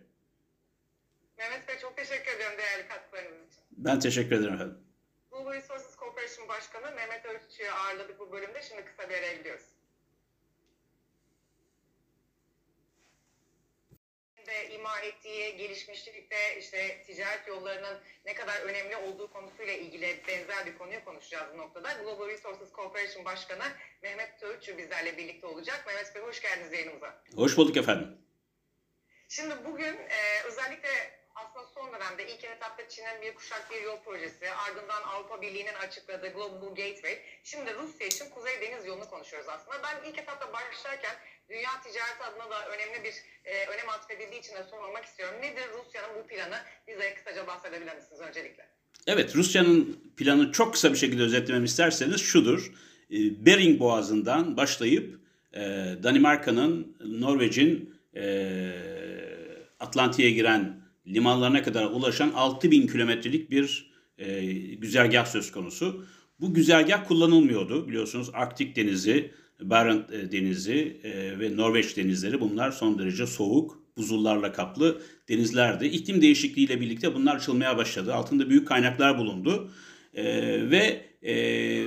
Mehmet 1.38 1.68
Bey 1.68 1.76
çok 1.82 1.96
teşekkür 1.96 2.32
ediyorum 2.36 2.58
değerli 2.58 2.88
katkılarınız 2.88 3.48
için. 3.48 3.62
Ben 3.70 4.00
teşekkür 4.00 4.36
ederim 4.36 4.54
efendim. 4.54 4.78
Global 5.30 5.54
Resources 5.54 5.96
Corporation 5.96 6.48
Başkanı 6.48 6.94
Mehmet 6.96 7.26
Ölçü'yü 7.26 7.70
ağırladık 7.70 8.20
bu 8.20 8.32
bölümde. 8.32 8.62
Şimdi 8.68 8.84
kısa 8.84 9.08
bir 9.10 9.14
araya 9.14 9.36
gidiyoruz. 9.36 9.64
De 14.48 14.70
ima 14.70 15.00
ettiği 15.00 15.56
gelişmişlikte 15.56 16.58
işte 16.58 17.02
ticaret 17.06 17.48
yollarının 17.48 18.00
ne 18.24 18.34
kadar 18.34 18.60
önemli 18.60 18.96
olduğu 18.96 19.32
konusuyla 19.32 19.72
ilgili 19.72 20.20
benzer 20.28 20.66
bir 20.66 20.78
konuyu 20.78 21.04
konuşacağız 21.04 21.54
bu 21.54 21.58
noktada. 21.58 21.92
Global 21.92 22.28
Resources 22.28 22.72
Corporation 22.72 23.24
Başkanı 23.24 23.64
Mehmet 24.02 24.40
Töğütçü 24.40 24.78
bizlerle 24.78 25.16
birlikte 25.16 25.46
olacak. 25.46 25.84
Mehmet 25.86 26.14
Bey 26.14 26.22
hoş 26.22 26.42
geldiniz 26.42 26.72
yayınımıza. 26.72 27.22
Hoş 27.36 27.56
bulduk 27.56 27.76
efendim. 27.76 28.18
Şimdi 29.28 29.54
bugün 29.64 29.96
e, 29.96 30.42
özellikle 30.46 31.18
aslında 31.34 31.66
son 31.66 31.92
dönemde 31.92 32.28
ilk 32.28 32.44
etapta 32.44 32.88
Çin'in 32.88 33.22
bir 33.22 33.34
kuşak 33.34 33.70
bir 33.70 33.82
yol 33.82 34.02
projesi, 34.02 34.50
ardından 34.50 35.02
Avrupa 35.02 35.42
Birliği'nin 35.42 35.74
açıkladığı 35.74 36.28
Global 36.28 36.68
Gateway, 36.68 37.22
şimdi 37.44 37.74
Rusya 37.74 38.06
için 38.06 38.30
Kuzey 38.30 38.60
Deniz 38.60 38.86
yolunu 38.86 39.10
konuşuyoruz 39.10 39.48
aslında. 39.48 39.82
Ben 39.82 40.10
ilk 40.10 40.18
etapta 40.18 40.52
başlarken 40.52 41.16
dünya 41.50 41.70
ticareti 41.84 42.24
adına 42.24 42.50
da 42.50 42.68
önemli 42.68 43.04
bir 43.04 43.14
e, 43.44 43.66
önem 43.66 43.88
atfedildiği 43.88 44.40
için 44.40 44.54
de 44.54 44.64
sormak 44.70 45.04
istiyorum. 45.04 45.36
Nedir 45.42 45.64
Rusya'nın 45.78 46.22
bu 46.22 46.26
planı? 46.26 46.58
Bize 46.88 47.14
kısaca 47.14 47.46
bahsedebilir 47.46 47.94
misiniz 47.96 48.20
öncelikle? 48.20 48.68
Evet, 49.06 49.36
Rusya'nın 49.36 50.00
planı 50.16 50.52
çok 50.52 50.72
kısa 50.72 50.92
bir 50.92 50.98
şekilde 50.98 51.22
özetlememi 51.22 51.64
isterseniz 51.64 52.20
şudur. 52.20 52.72
E, 53.10 53.46
Bering 53.46 53.80
Boğazı'ndan 53.80 54.56
başlayıp 54.56 55.20
e, 55.52 55.60
Danimarka'nın, 56.02 56.96
Norveç'in 57.00 57.94
e, 58.16 58.24
Atlantik'e 59.80 60.30
giren 60.30 60.80
limanlarına 61.06 61.62
kadar 61.62 61.84
ulaşan 61.84 62.30
6000 62.30 62.86
kilometrelik 62.86 63.50
bir 63.50 63.90
e, 64.18 64.42
güzergah 64.74 65.26
söz 65.26 65.52
konusu. 65.52 66.06
Bu 66.40 66.54
güzergah 66.54 67.08
kullanılmıyordu. 67.08 67.88
Biliyorsunuz 67.88 68.30
Arktik 68.32 68.76
Denizi, 68.76 69.34
Barents 69.62 70.12
e, 70.12 70.32
Denizi 70.32 71.00
e, 71.02 71.38
ve 71.40 71.56
Norveç 71.56 71.96
denizleri 71.96 72.40
bunlar 72.40 72.70
son 72.70 72.98
derece 72.98 73.26
soğuk, 73.26 73.82
buzullarla 73.96 74.52
kaplı 74.52 75.02
denizlerdi. 75.28 75.86
İklim 75.86 76.22
değişikliğiyle 76.22 76.80
birlikte 76.80 77.14
bunlar 77.14 77.36
açılmaya 77.36 77.76
başladı. 77.76 78.14
Altında 78.14 78.50
büyük 78.50 78.68
kaynaklar 78.68 79.18
bulundu. 79.18 79.70
E, 80.14 80.24
ve 80.70 81.04
e, 81.22 81.34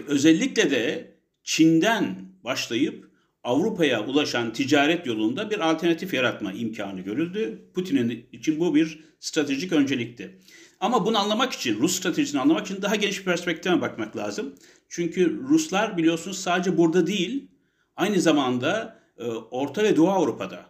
özellikle 0.08 0.72
de 0.72 1.12
Çin'den 1.44 2.16
başlayıp 2.44 3.12
Avrupa'ya 3.44 4.06
ulaşan 4.06 4.54
ticaret 4.54 5.06
yolunda 5.06 5.50
bir 5.50 5.72
alternatif 5.72 6.14
yaratma 6.14 6.54
imkanı 6.54 7.02
görüldü. 7.02 7.62
Putin'in 7.74 8.26
için 8.32 8.60
bu 8.60 8.76
bir 8.76 9.00
stratejik 9.20 9.72
öncelikti. 9.72 10.40
Ama 10.80 11.06
bunu 11.06 11.18
anlamak 11.18 11.54
için, 11.54 11.80
Rus 11.80 11.96
stratejisini 11.96 12.42
anlamak 12.42 12.66
için 12.66 12.82
daha 12.82 12.96
geniş 12.96 13.20
bir 13.20 13.26
perspektife 13.26 13.82
bakmak 13.82 14.18
lazım. 14.18 14.56
Çünkü 14.90 15.42
Ruslar 15.50 15.98
biliyorsunuz 15.98 16.40
sadece 16.40 16.78
burada 16.78 17.08
değil, 17.08 17.51
aynı 17.96 18.22
zamanda 18.22 19.00
e, 19.18 19.24
Orta 19.28 19.84
ve 19.84 19.96
Doğu 19.96 20.10
Avrupa'da, 20.10 20.66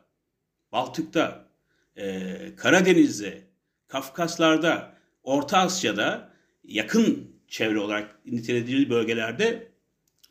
Baltık'ta, 0.71 1.47
e, 1.95 2.35
Karadeniz'de, 2.55 3.47
Kafkaslar'da, 3.87 4.95
Orta 5.23 5.57
Asya'da 5.57 6.33
yakın 6.63 7.31
çevre 7.47 7.79
olarak 7.79 8.25
nitelediği 8.25 8.89
bölgelerde 8.89 9.71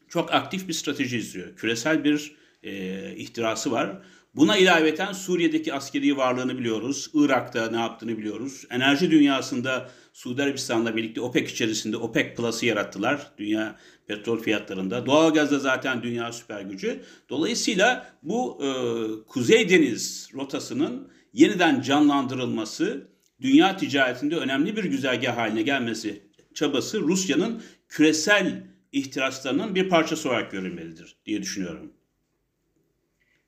çok 0.08 0.34
aktif 0.34 0.68
bir 0.68 0.72
strateji 0.72 1.18
izliyor. 1.18 1.56
Küresel 1.56 2.04
bir 2.04 2.36
e, 2.62 3.14
ihtirası 3.16 3.72
var. 3.72 4.02
Buna 4.34 4.56
ilaveten 4.56 5.12
Suriye'deki 5.12 5.74
askeri 5.74 6.16
varlığını 6.16 6.58
biliyoruz. 6.58 7.10
Irak'ta 7.14 7.70
ne 7.70 7.80
yaptığını 7.80 8.18
biliyoruz. 8.18 8.64
Enerji 8.70 9.10
dünyasında 9.10 9.90
Suudi 10.12 10.42
Arabistan'la 10.42 10.96
birlikte 10.96 11.20
OPEC 11.20 11.50
içerisinde 11.50 11.96
OPEC 11.96 12.34
Plus'ı 12.34 12.66
yarattılar. 12.66 13.32
Dünya 13.38 13.76
petrol 14.06 14.38
fiyatlarında. 14.38 15.06
Doğalgazda 15.06 15.58
zaten 15.58 16.02
dünya 16.02 16.32
süper 16.32 16.60
gücü. 16.60 17.00
Dolayısıyla 17.28 18.16
bu 18.22 18.64
e, 18.64 18.68
Kuzey 19.26 19.68
Deniz 19.68 20.30
rotasının 20.34 21.12
yeniden 21.32 21.80
canlandırılması, 21.80 23.08
dünya 23.40 23.76
ticaretinde 23.76 24.36
önemli 24.36 24.76
bir 24.76 24.84
güzergah 24.84 25.36
haline 25.36 25.62
gelmesi 25.62 26.22
çabası 26.54 27.00
Rusya'nın 27.00 27.62
küresel 27.88 28.66
ihtiraslarının 28.92 29.74
bir 29.74 29.88
parçası 29.88 30.28
olarak 30.28 30.52
görülmelidir 30.52 31.16
diye 31.26 31.42
düşünüyorum. 31.42 31.92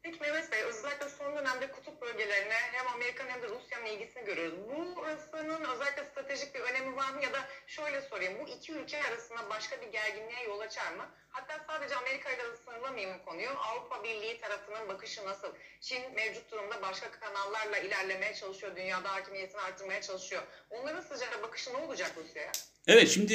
Peki 0.03 0.21
Mehmet 0.21 0.53
Bey, 0.53 0.63
özellikle 0.63 1.09
son 1.09 1.37
dönemde 1.37 1.71
kutup 1.73 2.03
bölgelerine 2.03 2.55
hem 2.73 2.87
Amerikan 2.95 3.27
hem 3.29 3.43
de 3.43 3.47
Rusya'nın 3.47 3.87
ilgisini 3.87 4.22
görüyoruz. 4.35 4.59
Bu 4.71 4.97
Burasının 4.97 5.61
özellikle 5.73 6.05
stratejik 6.11 6.55
bir 6.55 6.61
önemi 6.61 6.97
var 6.97 7.11
mı? 7.15 7.23
Ya 7.23 7.33
da 7.33 7.41
şöyle 7.67 8.01
sorayım, 8.11 8.35
bu 8.41 8.45
iki 8.57 8.73
ülke 8.73 8.99
arasında 9.09 9.41
başka 9.51 9.77
bir 9.81 9.93
gerginliğe 9.93 10.43
yol 10.49 10.61
açar 10.61 10.93
mı? 10.99 11.05
Hatta 11.29 11.55
sadece 11.69 11.95
Amerika 11.97 12.31
ile 12.31 12.43
sınırlamayayım 12.65 13.19
konuyu. 13.27 13.49
Avrupa 13.69 14.05
Birliği 14.05 14.41
tarafının 14.41 14.89
bakışı 14.89 15.21
nasıl? 15.27 15.49
Çin 15.81 16.03
mevcut 16.15 16.53
durumda 16.53 16.83
başka 16.83 17.11
kanallarla 17.11 17.79
ilerlemeye 17.79 18.35
çalışıyor. 18.35 18.77
Dünyada 18.77 19.09
hakimiyetini 19.15 19.61
artırmaya 19.61 20.01
çalışıyor. 20.03 20.43
Onların 20.71 21.01
sıcak 21.01 21.43
bakışı 21.43 21.73
ne 21.73 21.77
olacak 21.77 22.13
Rusya'ya? 22.17 22.53
Evet, 22.87 23.09
şimdi 23.09 23.35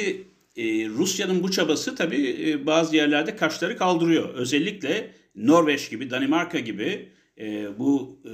e, 0.56 0.64
Rusya'nın 0.98 1.42
bu 1.42 1.50
çabası 1.50 1.96
tabii 1.96 2.50
e, 2.50 2.66
bazı 2.66 2.96
yerlerde 2.96 3.36
kaşları 3.36 3.78
kaldırıyor. 3.78 4.34
Özellikle 4.34 5.14
Norveç 5.34 5.90
gibi, 5.90 6.10
Danimarka 6.10 6.58
gibi 6.58 7.12
e, 7.40 7.78
bu 7.78 8.20
e, 8.24 8.32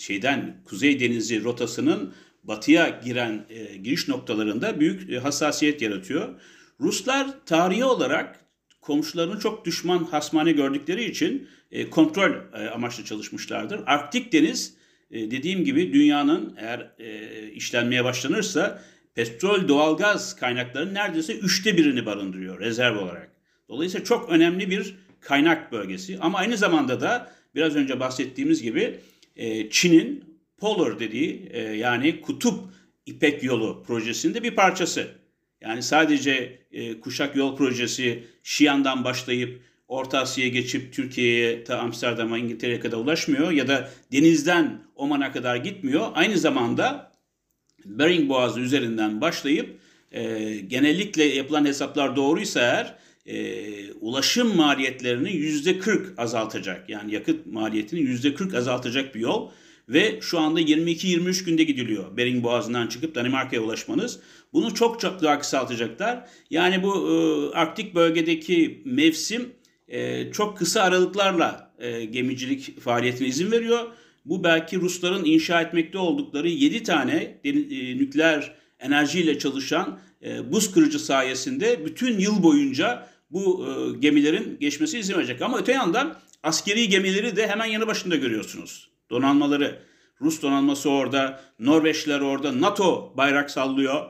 şeyden 0.00 0.56
Kuzey 0.64 1.00
Denizi 1.00 1.44
rotasının 1.44 2.14
batıya 2.44 3.00
giren 3.04 3.46
e, 3.48 3.76
giriş 3.76 4.08
noktalarında 4.08 4.80
büyük 4.80 5.10
e, 5.10 5.18
hassasiyet 5.18 5.82
yaratıyor. 5.82 6.40
Ruslar 6.80 7.26
tarihi 7.46 7.84
olarak 7.84 8.40
komşularını 8.80 9.38
çok 9.38 9.64
düşman 9.64 10.04
hasmane 10.04 10.52
gördükleri 10.52 11.04
için 11.04 11.48
e, 11.70 11.90
kontrol 11.90 12.30
e, 12.30 12.68
amaçlı 12.70 13.04
çalışmışlardır. 13.04 13.80
Arktik 13.86 14.32
Deniz 14.32 14.74
e, 15.10 15.30
dediğim 15.30 15.64
gibi 15.64 15.92
dünyanın 15.92 16.54
eğer 16.58 16.90
e, 16.98 17.50
işlenmeye 17.50 18.04
başlanırsa 18.04 18.82
petrol, 19.14 19.68
doğalgaz 19.68 20.36
kaynaklarının 20.36 20.94
neredeyse 20.94 21.38
üçte 21.38 21.76
birini 21.76 22.06
barındırıyor 22.06 22.60
rezerv 22.60 22.98
olarak. 22.98 23.30
Dolayısıyla 23.68 24.04
çok 24.04 24.30
önemli 24.30 24.70
bir 24.70 24.94
kaynak 25.20 25.72
bölgesi 25.72 26.18
ama 26.20 26.38
aynı 26.38 26.56
zamanda 26.56 27.00
da 27.00 27.35
biraz 27.56 27.76
önce 27.76 28.00
bahsettiğimiz 28.00 28.62
gibi 28.62 28.98
e, 29.36 29.70
Çin'in 29.70 30.24
Polar 30.58 30.98
dediği 30.98 31.48
e, 31.50 31.60
yani 31.60 32.20
kutup 32.20 32.60
İpek 33.06 33.42
Yolu 33.42 33.82
projesinde 33.86 34.42
bir 34.42 34.54
parçası. 34.54 35.08
Yani 35.60 35.82
sadece 35.82 36.58
e, 36.72 37.00
Kuşak 37.00 37.36
Yol 37.36 37.56
projesi 37.56 38.24
Şiyan'dan 38.42 39.04
başlayıp 39.04 39.62
Orta 39.88 40.18
Asya'ya 40.18 40.50
geçip 40.50 40.92
Türkiye'ye 40.92 41.64
ta 41.64 41.78
Amsterdam'a 41.78 42.38
İngiltere'ye 42.38 42.80
kadar 42.80 42.96
ulaşmıyor 42.96 43.50
ya 43.50 43.68
da 43.68 43.90
denizden 44.12 44.82
Oman'a 44.94 45.32
kadar 45.32 45.56
gitmiyor. 45.56 46.06
Aynı 46.14 46.38
zamanda 46.38 47.12
Bering 47.84 48.28
Boğazı 48.28 48.60
üzerinden 48.60 49.20
başlayıp 49.20 49.80
e, 50.12 50.54
genellikle 50.68 51.24
yapılan 51.24 51.64
hesaplar 51.64 52.16
doğruysa 52.16 52.60
eğer 52.60 52.94
e, 53.26 53.92
ulaşım 53.92 54.56
maliyetlerini 54.56 55.32
yüzde 55.32 55.78
40 55.78 56.18
azaltacak. 56.18 56.88
Yani 56.88 57.14
yakıt 57.14 57.46
maliyetini 57.46 58.00
yüzde 58.00 58.34
40 58.34 58.54
azaltacak 58.54 59.14
bir 59.14 59.20
yol. 59.20 59.50
Ve 59.88 60.18
şu 60.20 60.38
anda 60.40 60.60
22-23 60.60 61.44
günde 61.44 61.64
gidiliyor 61.64 62.16
Bering 62.16 62.44
Boğazı'ndan 62.44 62.86
çıkıp 62.86 63.14
Danimarka'ya 63.14 63.62
ulaşmanız. 63.62 64.20
Bunu 64.52 64.74
çok 64.74 65.00
çok 65.00 65.22
daha 65.22 65.38
kısaltacaklar. 65.38 66.28
Yani 66.50 66.82
bu 66.82 67.10
e, 67.10 67.56
Arktik 67.56 67.94
bölgedeki 67.94 68.82
mevsim 68.84 69.52
e, 69.88 70.32
çok 70.32 70.58
kısa 70.58 70.82
aralıklarla 70.82 71.72
e, 71.78 72.04
gemicilik 72.04 72.80
faaliyetine 72.80 73.28
izin 73.28 73.52
veriyor. 73.52 73.86
Bu 74.24 74.44
belki 74.44 74.76
Rusların 74.76 75.24
inşa 75.24 75.60
etmekte 75.60 75.98
oldukları 75.98 76.48
7 76.48 76.82
tane 76.82 77.38
e, 77.44 77.52
nükleer 77.98 78.54
enerjiyle 78.80 79.38
çalışan 79.38 79.98
e, 80.22 80.52
buz 80.52 80.72
kırıcı 80.72 80.98
sayesinde 80.98 81.84
bütün 81.84 82.18
yıl 82.18 82.42
boyunca 82.42 83.08
bu 83.30 83.66
e, 83.66 83.98
gemilerin 83.98 84.56
geçmesi 84.60 84.98
izin 84.98 85.14
verecek. 85.14 85.42
Ama 85.42 85.58
öte 85.58 85.72
yandan 85.72 86.18
askeri 86.42 86.88
gemileri 86.88 87.36
de 87.36 87.48
hemen 87.48 87.66
yanı 87.66 87.86
başında 87.86 88.16
görüyorsunuz. 88.16 88.88
Donanmaları. 89.10 89.82
Rus 90.20 90.42
donanması 90.42 90.90
orada, 90.90 91.40
Norveçliler 91.58 92.20
orada, 92.20 92.60
NATO 92.60 93.12
bayrak 93.16 93.50
sallıyor. 93.50 94.06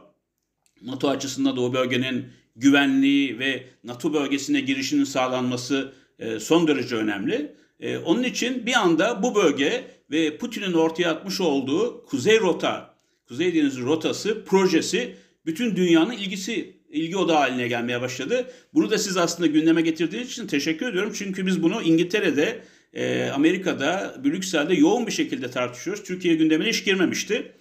NATO 0.82 1.08
açısından 1.08 1.56
da 1.56 1.60
o 1.60 1.72
bölgenin 1.72 2.26
güvenliği 2.56 3.38
ve 3.38 3.66
NATO 3.84 4.12
bölgesine 4.12 4.60
girişinin 4.60 5.04
sağlanması 5.04 5.92
e, 6.18 6.40
son 6.40 6.68
derece 6.68 6.96
önemli. 6.96 7.54
E, 7.80 7.98
onun 7.98 8.22
için 8.22 8.66
bir 8.66 8.74
anda 8.74 9.22
bu 9.22 9.34
bölge 9.34 9.84
ve 10.10 10.36
Putin'in 10.38 10.72
ortaya 10.72 11.10
atmış 11.10 11.40
olduğu 11.40 12.04
Kuzey 12.06 12.40
Rota, 12.40 12.94
Kuzey 13.28 13.54
Denizi 13.54 13.82
Rotası 13.82 14.44
projesi 14.44 15.16
bütün 15.46 15.76
dünyanın 15.76 16.12
ilgisi 16.12 16.75
ilgi 16.96 17.16
odağı 17.16 17.36
haline 17.36 17.68
gelmeye 17.68 18.00
başladı. 18.00 18.50
Bunu 18.74 18.90
da 18.90 18.98
siz 18.98 19.16
aslında 19.16 19.46
gündeme 19.46 19.82
getirdiğiniz 19.82 20.30
için 20.30 20.46
teşekkür 20.46 20.88
ediyorum. 20.88 21.12
Çünkü 21.14 21.46
biz 21.46 21.62
bunu 21.62 21.82
İngiltere'de, 21.82 22.60
e, 22.94 23.30
Amerika'da, 23.34 24.16
Brüksel'de 24.24 24.74
yoğun 24.74 25.06
bir 25.06 25.12
şekilde 25.12 25.50
tartışıyoruz. 25.50 26.04
Türkiye 26.04 26.34
gündemine 26.34 26.68
hiç 26.68 26.84
girmemişti. 26.84 27.52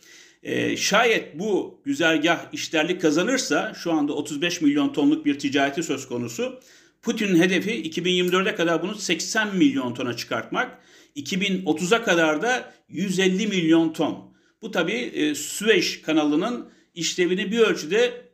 E, 0.44 0.78
şayet 0.78 1.40
bu 1.40 1.82
güzergah 1.86 2.54
işlerlik 2.54 3.02
kazanırsa 3.02 3.74
şu 3.84 3.92
anda 3.92 4.14
35 4.14 4.62
milyon 4.62 4.94
tonluk 4.94 5.26
bir 5.26 5.40
ticareti 5.40 5.84
söz 5.84 6.08
konusu. 6.08 6.60
Putin'in 7.02 7.42
hedefi 7.42 7.72
2024'e 7.72 8.56
kadar 8.56 8.82
bunu 8.84 8.96
80 8.96 9.56
milyon 9.56 9.94
tona 9.94 10.16
çıkartmak. 10.16 10.80
2030'a 11.16 12.04
kadar 12.04 12.42
da 12.42 12.74
150 12.90 13.48
milyon 13.48 13.94
ton. 13.94 14.36
Bu 14.62 14.72
tabii 14.72 14.94
e, 14.94 15.36
Süveyş 15.36 16.02
kanalının 16.02 16.70
işlevini 16.94 17.52
bir 17.52 17.60
ölçüde 17.60 18.25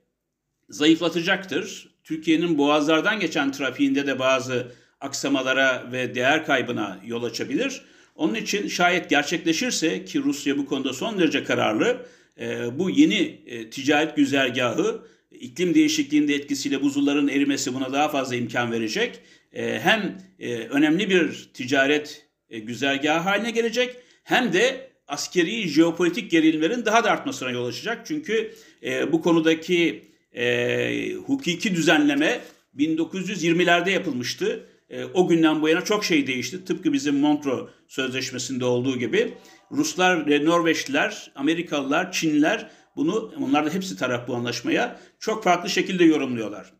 zayıflatacaktır. 0.72 1.92
Türkiye'nin 2.04 2.58
boğazlardan 2.58 3.20
geçen 3.20 3.52
trafiğinde 3.52 4.08
de 4.08 4.20
bazı 4.20 4.72
aksamalara 5.02 5.92
ve 5.92 6.16
değer 6.16 6.46
kaybına 6.46 7.00
yol 7.06 7.24
açabilir. 7.24 7.82
Onun 8.16 8.36
için 8.36 8.68
şayet 8.68 9.10
gerçekleşirse 9.10 10.06
ki 10.06 10.24
Rusya 10.24 10.58
bu 10.58 10.66
konuda 10.66 10.94
son 10.94 11.20
derece 11.20 11.44
kararlı, 11.44 12.06
e, 12.40 12.80
bu 12.80 12.90
yeni 12.90 13.42
e, 13.46 13.70
ticaret 13.70 14.16
güzergahı 14.16 15.02
iklim 15.32 15.74
değişikliğinde 15.76 16.36
etkisiyle 16.36 16.82
buzulların 16.82 17.28
erimesi 17.28 17.74
buna 17.74 17.94
daha 17.94 18.10
fazla 18.10 18.36
imkan 18.36 18.72
verecek. 18.72 19.20
E, 19.54 19.80
hem 19.80 20.22
önemli 20.70 21.10
bir 21.10 21.50
ticaret 21.54 22.28
güzergahı 22.50 23.20
haline 23.20 23.52
gelecek 23.52 23.96
hem 24.24 24.54
de 24.54 24.92
askeri 25.08 25.68
jeopolitik 25.68 26.32
gerilimlerin 26.32 26.86
daha 26.86 27.04
da 27.04 27.12
artmasına 27.12 27.52
yol 27.52 27.66
açacak. 27.66 28.06
Çünkü 28.06 28.54
bu 29.12 29.22
konudaki 29.22 30.11
e, 30.36 31.14
hukuki 31.14 31.76
düzenleme 31.76 32.42
1920'lerde 32.78 33.90
yapılmıştı. 33.90 34.66
E, 34.90 35.06
o 35.06 35.28
günden 35.28 35.62
bu 35.62 35.70
yana 35.70 35.84
çok 35.84 36.06
şey 36.06 36.28
değişti. 36.28 36.66
Tıpkı 36.66 36.94
bizim 36.94 37.16
Montreux 37.16 37.70
Sözleşmesi'nde 37.88 38.66
olduğu 38.66 39.00
gibi. 39.00 39.34
Ruslar 39.72 40.28
ve 40.28 40.46
Norveçliler, 40.46 41.32
Amerikalılar, 41.36 42.12
Çinliler 42.12 42.70
bunu, 42.96 43.34
onlar 43.40 43.66
da 43.66 43.74
hepsi 43.74 43.98
taraf 43.98 44.28
bu 44.28 44.36
anlaşmaya 44.36 45.00
çok 45.20 45.44
farklı 45.44 45.70
şekilde 45.70 46.04
yorumluyorlar. 46.04 46.74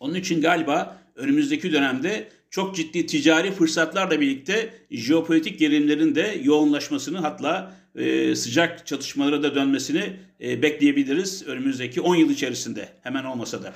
Onun 0.00 0.14
için 0.14 0.40
galiba 0.40 0.96
önümüzdeki 1.14 1.72
dönemde 1.72 2.28
çok 2.50 2.76
ciddi 2.76 3.06
ticari 3.06 3.52
fırsatlarla 3.52 4.20
birlikte 4.20 4.74
jeopolitik 4.90 5.58
gerilimlerin 5.58 6.14
de 6.14 6.40
yoğunlaşmasını 6.42 7.18
hatta 7.18 7.74
e, 7.96 8.34
sıcak 8.34 8.86
çatışmalara 8.86 9.42
da 9.42 9.54
dönmesini 9.54 10.20
e, 10.40 10.62
bekleyebiliriz 10.62 11.46
önümüzdeki 11.46 12.00
10 12.00 12.14
yıl 12.14 12.30
içerisinde 12.30 12.88
hemen 13.02 13.24
olmasa 13.24 13.62
da. 13.62 13.74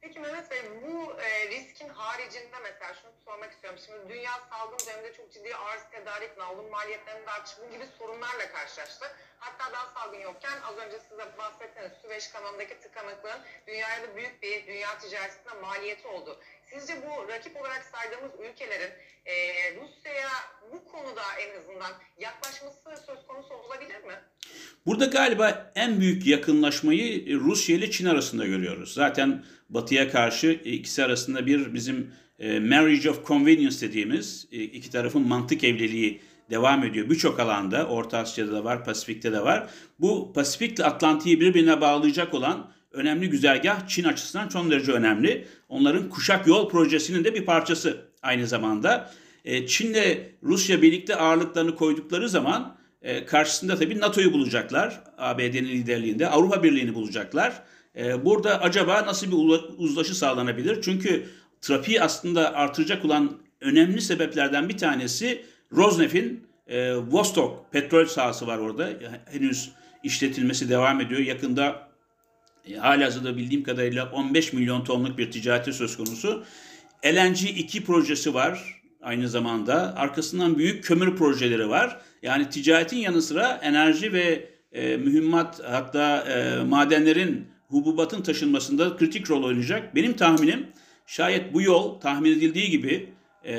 Peki 0.00 0.20
Mehmet 0.20 0.50
Bey 0.50 0.58
bu 0.82 1.12
e, 1.20 1.50
riskin 1.50 1.88
haricinde 1.88 2.56
mesela 2.62 2.94
şunu 3.02 3.10
sormak 3.38 3.52
istiyorum. 3.52 3.80
Şimdi 3.86 4.14
dünya 4.14 4.34
salgın 4.50 4.78
döneminde 4.86 5.12
çok 5.16 5.32
ciddi 5.32 5.54
arz 5.54 5.82
tedarik, 5.92 6.38
navlun 6.38 6.70
maliyetlerinin 6.70 7.26
artışı 7.26 7.56
bu 7.62 7.66
gibi 7.74 7.84
sorunlarla 7.98 8.46
karşılaştı. 8.52 9.06
Hatta 9.38 9.72
daha 9.72 9.86
salgın 9.94 10.20
yokken 10.20 10.58
az 10.68 10.76
önce 10.84 10.98
size 11.08 11.26
bahsettiğiniz 11.38 11.92
Süveyş 12.02 12.28
kanalındaki 12.28 12.74
tıkanıklığın 12.82 13.40
dünyaya 13.66 14.02
da 14.02 14.16
büyük 14.16 14.42
bir 14.42 14.66
dünya 14.66 14.98
ticaretine 14.98 15.54
maliyeti 15.62 16.06
oldu. 16.08 16.40
Sizce 16.70 16.92
bu 17.04 17.28
rakip 17.28 17.56
olarak 17.60 17.82
saydığımız 17.92 18.32
ülkelerin 18.46 18.92
e, 19.26 19.34
Rusya'ya 19.80 20.34
bu 20.72 20.84
konuda 20.92 21.24
en 21.40 21.50
azından 21.60 21.92
yaklaşması 22.18 22.78
söz 23.06 23.26
konusu 23.26 23.54
olabilir 23.54 24.00
mi? 24.04 24.16
Burada 24.86 25.04
galiba 25.04 25.72
en 25.74 26.00
büyük 26.00 26.26
yakınlaşmayı 26.26 27.40
Rusya 27.40 27.76
ile 27.76 27.90
Çin 27.90 28.06
arasında 28.06 28.46
görüyoruz. 28.46 28.94
Zaten 28.94 29.44
Batı'ya 29.68 30.10
karşı 30.10 30.46
ikisi 30.50 31.04
arasında 31.04 31.46
bir 31.46 31.74
bizim 31.74 32.14
e, 32.38 32.60
marriage 32.60 33.10
of 33.10 33.26
convenience 33.26 33.80
dediğimiz 33.80 34.48
e, 34.52 34.62
iki 34.62 34.90
tarafın 34.90 35.28
mantık 35.28 35.64
evliliği 35.64 36.20
devam 36.50 36.84
ediyor. 36.84 37.10
Birçok 37.10 37.40
alanda, 37.40 37.86
Orta 37.86 38.18
Asya'da 38.18 38.52
da 38.52 38.64
var, 38.64 38.84
Pasifik'te 38.84 39.32
de 39.32 39.40
var. 39.40 39.70
Bu 40.00 40.32
Pasifik 40.32 40.78
ile 40.78 40.84
Atlantik'i 40.84 41.40
birbirine 41.40 41.80
bağlayacak 41.80 42.34
olan 42.34 42.70
önemli 42.92 43.30
güzergah 43.30 43.88
Çin 43.88 44.04
açısından 44.04 44.48
çok 44.48 44.70
derece 44.70 44.92
önemli. 44.92 45.46
Onların 45.68 46.08
kuşak 46.08 46.46
yol 46.46 46.68
projesinin 46.68 47.24
de 47.24 47.34
bir 47.34 47.44
parçası 47.44 48.08
aynı 48.22 48.46
zamanda. 48.46 49.10
E, 49.44 49.66
Çin'le 49.66 50.18
Rusya 50.42 50.82
birlikte 50.82 51.16
ağırlıklarını 51.16 51.76
koydukları 51.76 52.28
zaman 52.28 52.76
e, 53.02 53.24
karşısında 53.24 53.76
tabii 53.76 54.00
NATO'yu 54.00 54.32
bulacaklar. 54.32 55.00
ABD'nin 55.18 55.68
liderliğinde 55.68 56.28
Avrupa 56.28 56.62
Birliği'ni 56.62 56.94
bulacaklar. 56.94 57.62
Burada 58.24 58.60
acaba 58.60 59.06
nasıl 59.06 59.26
bir 59.26 59.60
uzlaşı 59.78 60.14
sağlanabilir? 60.14 60.82
Çünkü 60.82 61.26
trafiği 61.60 62.02
aslında 62.02 62.54
artıracak 62.54 63.04
olan 63.04 63.38
önemli 63.60 64.00
sebeplerden 64.00 64.68
bir 64.68 64.78
tanesi 64.78 65.44
Rosneft'in 65.72 66.46
e, 66.66 66.94
Vostok 66.94 67.72
petrol 67.72 68.06
sahası 68.06 68.46
var 68.46 68.58
orada. 68.58 68.90
Henüz 69.32 69.70
işletilmesi 70.02 70.68
devam 70.68 71.00
ediyor. 71.00 71.20
Yakında 71.20 71.88
e, 72.64 72.74
halihazırda 72.76 73.36
bildiğim 73.36 73.62
kadarıyla 73.62 74.10
15 74.10 74.52
milyon 74.52 74.84
tonluk 74.84 75.18
bir 75.18 75.30
ticareti 75.30 75.72
söz 75.72 75.96
konusu. 75.96 76.44
LNG 77.06 77.42
2 77.42 77.84
projesi 77.84 78.34
var 78.34 78.80
aynı 79.02 79.28
zamanda. 79.28 79.96
Arkasından 79.96 80.58
büyük 80.58 80.84
kömür 80.84 81.16
projeleri 81.16 81.68
var. 81.68 82.00
Yani 82.22 82.50
ticaretin 82.50 82.96
yanı 82.96 83.22
sıra 83.22 83.60
enerji 83.62 84.12
ve 84.12 84.48
e, 84.72 84.96
mühimmat 84.96 85.60
hatta 85.64 86.20
e, 86.20 86.62
madenlerin, 86.62 87.46
hububatın 87.68 88.22
taşınmasında 88.22 88.96
kritik 88.96 89.30
rol 89.30 89.44
oynayacak. 89.44 89.94
Benim 89.94 90.12
tahminim 90.12 90.66
şayet 91.08 91.54
bu 91.54 91.62
yol 91.62 92.00
tahmin 92.00 92.32
edildiği 92.32 92.70
gibi, 92.70 93.08
e, 93.44 93.54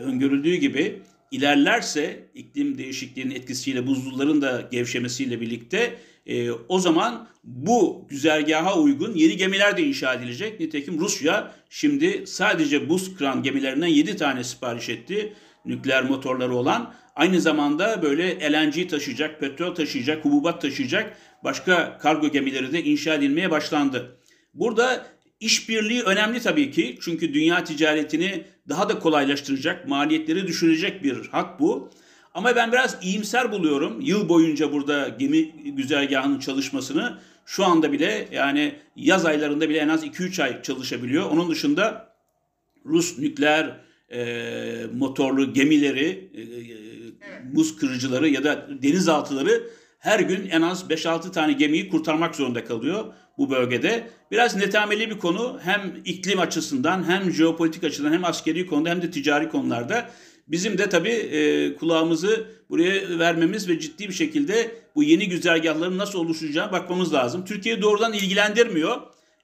öngörüldüğü 0.00 0.54
gibi 0.54 1.02
ilerlerse 1.30 2.28
iklim 2.34 2.78
değişikliğinin 2.78 3.34
etkisiyle 3.34 3.86
buzulların 3.86 4.42
da 4.42 4.68
gevşemesiyle 4.70 5.40
birlikte 5.40 5.98
e, 6.26 6.50
o 6.50 6.78
zaman 6.78 7.28
bu 7.44 8.06
güzergaha 8.08 8.78
uygun 8.78 9.14
yeni 9.14 9.36
gemiler 9.36 9.76
de 9.76 9.82
inşa 9.82 10.14
edilecek. 10.14 10.60
Nitekim 10.60 11.00
Rusya 11.00 11.54
şimdi 11.70 12.26
sadece 12.26 12.88
buz 12.88 13.16
kıran 13.16 13.42
gemilerinden 13.42 13.86
7 13.86 14.16
tane 14.16 14.44
sipariş 14.44 14.88
etti. 14.88 15.32
Nükleer 15.64 16.04
motorları 16.04 16.54
olan. 16.54 16.94
Aynı 17.16 17.40
zamanda 17.40 18.02
böyle 18.02 18.52
LNG 18.52 18.90
taşıyacak, 18.90 19.40
petrol 19.40 19.74
taşıyacak, 19.74 20.24
hububat 20.24 20.62
taşıyacak 20.62 21.16
başka 21.44 21.98
kargo 21.98 22.28
gemileri 22.28 22.72
de 22.72 22.84
inşa 22.84 23.14
edilmeye 23.14 23.50
başlandı. 23.50 24.18
Burada 24.54 25.06
işbirliği 25.40 26.02
önemli 26.02 26.40
tabii 26.40 26.70
ki. 26.70 26.98
Çünkü 27.00 27.34
dünya 27.34 27.64
ticaretini 27.64 28.44
daha 28.68 28.88
da 28.88 28.98
kolaylaştıracak, 28.98 29.88
maliyetleri 29.88 30.46
düşürecek 30.46 31.04
bir 31.04 31.28
hak 31.28 31.60
bu. 31.60 31.90
Ama 32.34 32.56
ben 32.56 32.72
biraz 32.72 32.98
iyimser 33.02 33.52
buluyorum. 33.52 34.00
Yıl 34.00 34.28
boyunca 34.28 34.72
burada 34.72 35.08
gemi 35.08 35.50
güzergahının 35.76 36.38
çalışmasını 36.38 37.18
şu 37.46 37.64
anda 37.64 37.92
bile 37.92 38.28
yani 38.32 38.74
yaz 38.96 39.26
aylarında 39.26 39.68
bile 39.68 39.78
en 39.78 39.88
az 39.88 40.04
2-3 40.04 40.42
ay 40.42 40.62
çalışabiliyor. 40.62 41.30
Onun 41.30 41.50
dışında 41.50 42.14
Rus 42.86 43.18
nükleer 43.18 43.80
e, 44.12 44.86
motorlu 44.94 45.52
gemileri, 45.52 46.30
e, 46.34 46.40
e, 46.40 47.54
buz 47.54 47.76
kırıcıları 47.76 48.28
ya 48.28 48.44
da 48.44 48.68
denizaltıları 48.82 49.70
her 49.98 50.20
gün 50.20 50.48
en 50.50 50.62
az 50.62 50.90
5-6 50.90 51.32
tane 51.32 51.52
gemiyi 51.52 51.88
kurtarmak 51.88 52.36
zorunda 52.36 52.64
kalıyor 52.64 53.04
bu 53.38 53.50
bölgede. 53.50 54.10
Biraz 54.30 54.56
netameli 54.56 55.10
bir 55.10 55.18
konu 55.18 55.60
hem 55.62 55.94
iklim 56.04 56.38
açısından 56.38 57.08
hem 57.08 57.32
jeopolitik 57.32 57.84
açıdan 57.84 58.12
hem 58.12 58.24
askeri 58.24 58.66
konuda 58.66 58.90
hem 58.90 59.02
de 59.02 59.10
ticari 59.10 59.48
konularda. 59.48 60.10
Bizim 60.48 60.78
de 60.78 60.88
tabii 60.88 61.08
e, 61.08 61.74
kulağımızı 61.76 62.46
buraya 62.70 63.18
vermemiz 63.18 63.68
ve 63.68 63.80
ciddi 63.80 64.08
bir 64.08 64.14
şekilde 64.14 64.70
bu 64.94 65.02
yeni 65.02 65.28
güzergahların 65.28 65.98
nasıl 65.98 66.18
oluşacağına 66.18 66.72
bakmamız 66.72 67.14
lazım. 67.14 67.44
Türkiye 67.44 67.82
doğrudan 67.82 68.12
ilgilendirmiyor. 68.12 68.96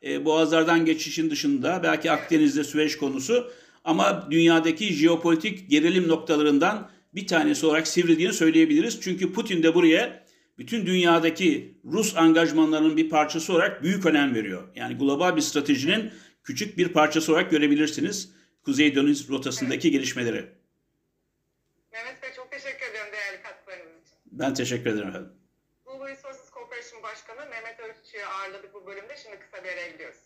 E, 0.04 0.24
boğazlardan 0.24 0.84
geçişin 0.84 1.30
dışında 1.30 1.80
belki 1.82 2.10
Akdeniz'de 2.10 2.64
Süveyş 2.64 2.98
konusu 2.98 3.50
ama 3.84 4.28
dünyadaki 4.30 4.92
jeopolitik 4.92 5.70
gerilim 5.70 6.08
noktalarından 6.08 6.90
bir 7.14 7.26
tanesi 7.26 7.66
olarak 7.66 7.88
sivrildiğini 7.88 8.32
söyleyebiliriz. 8.32 9.00
Çünkü 9.00 9.32
Putin 9.32 9.62
de 9.62 9.74
buraya 9.74 10.23
bütün 10.58 10.86
dünyadaki 10.86 11.78
Rus 11.84 12.16
angajmanlarının 12.16 12.96
bir 12.96 13.10
parçası 13.10 13.52
olarak 13.52 13.82
büyük 13.82 14.06
önem 14.06 14.34
veriyor. 14.34 14.68
Yani 14.74 14.98
global 14.98 15.36
bir 15.36 15.40
stratejinin 15.40 16.12
küçük 16.44 16.78
bir 16.78 16.88
parçası 16.88 17.32
olarak 17.32 17.50
görebilirsiniz 17.50 18.34
Kuzey 18.64 18.96
Deniz 18.96 19.28
rotasındaki 19.28 19.90
gelişmeleri. 19.90 20.46
Mehmet 21.92 22.22
Bey 22.22 22.30
çok 22.36 22.50
teşekkür 22.50 22.86
ediyorum 22.90 23.12
değerli 23.12 23.42
katkılarınız 23.42 24.02
için. 24.02 24.18
Ben 24.26 24.54
teşekkür 24.54 24.90
ederim 24.90 25.08
efendim. 25.08 25.32
Global 25.84 26.08
Resources 26.08 26.50
Corporation 26.54 27.02
Başkanı 27.02 27.50
Mehmet 27.50 27.80
Özçı'yı 27.80 28.26
ağırladık 28.26 28.74
bu 28.74 28.86
bölümde. 28.86 29.16
Şimdi 29.22 29.38
kısa 29.38 29.64
bir 29.64 29.68
araya 29.68 29.90
gidiyoruz. 29.90 30.18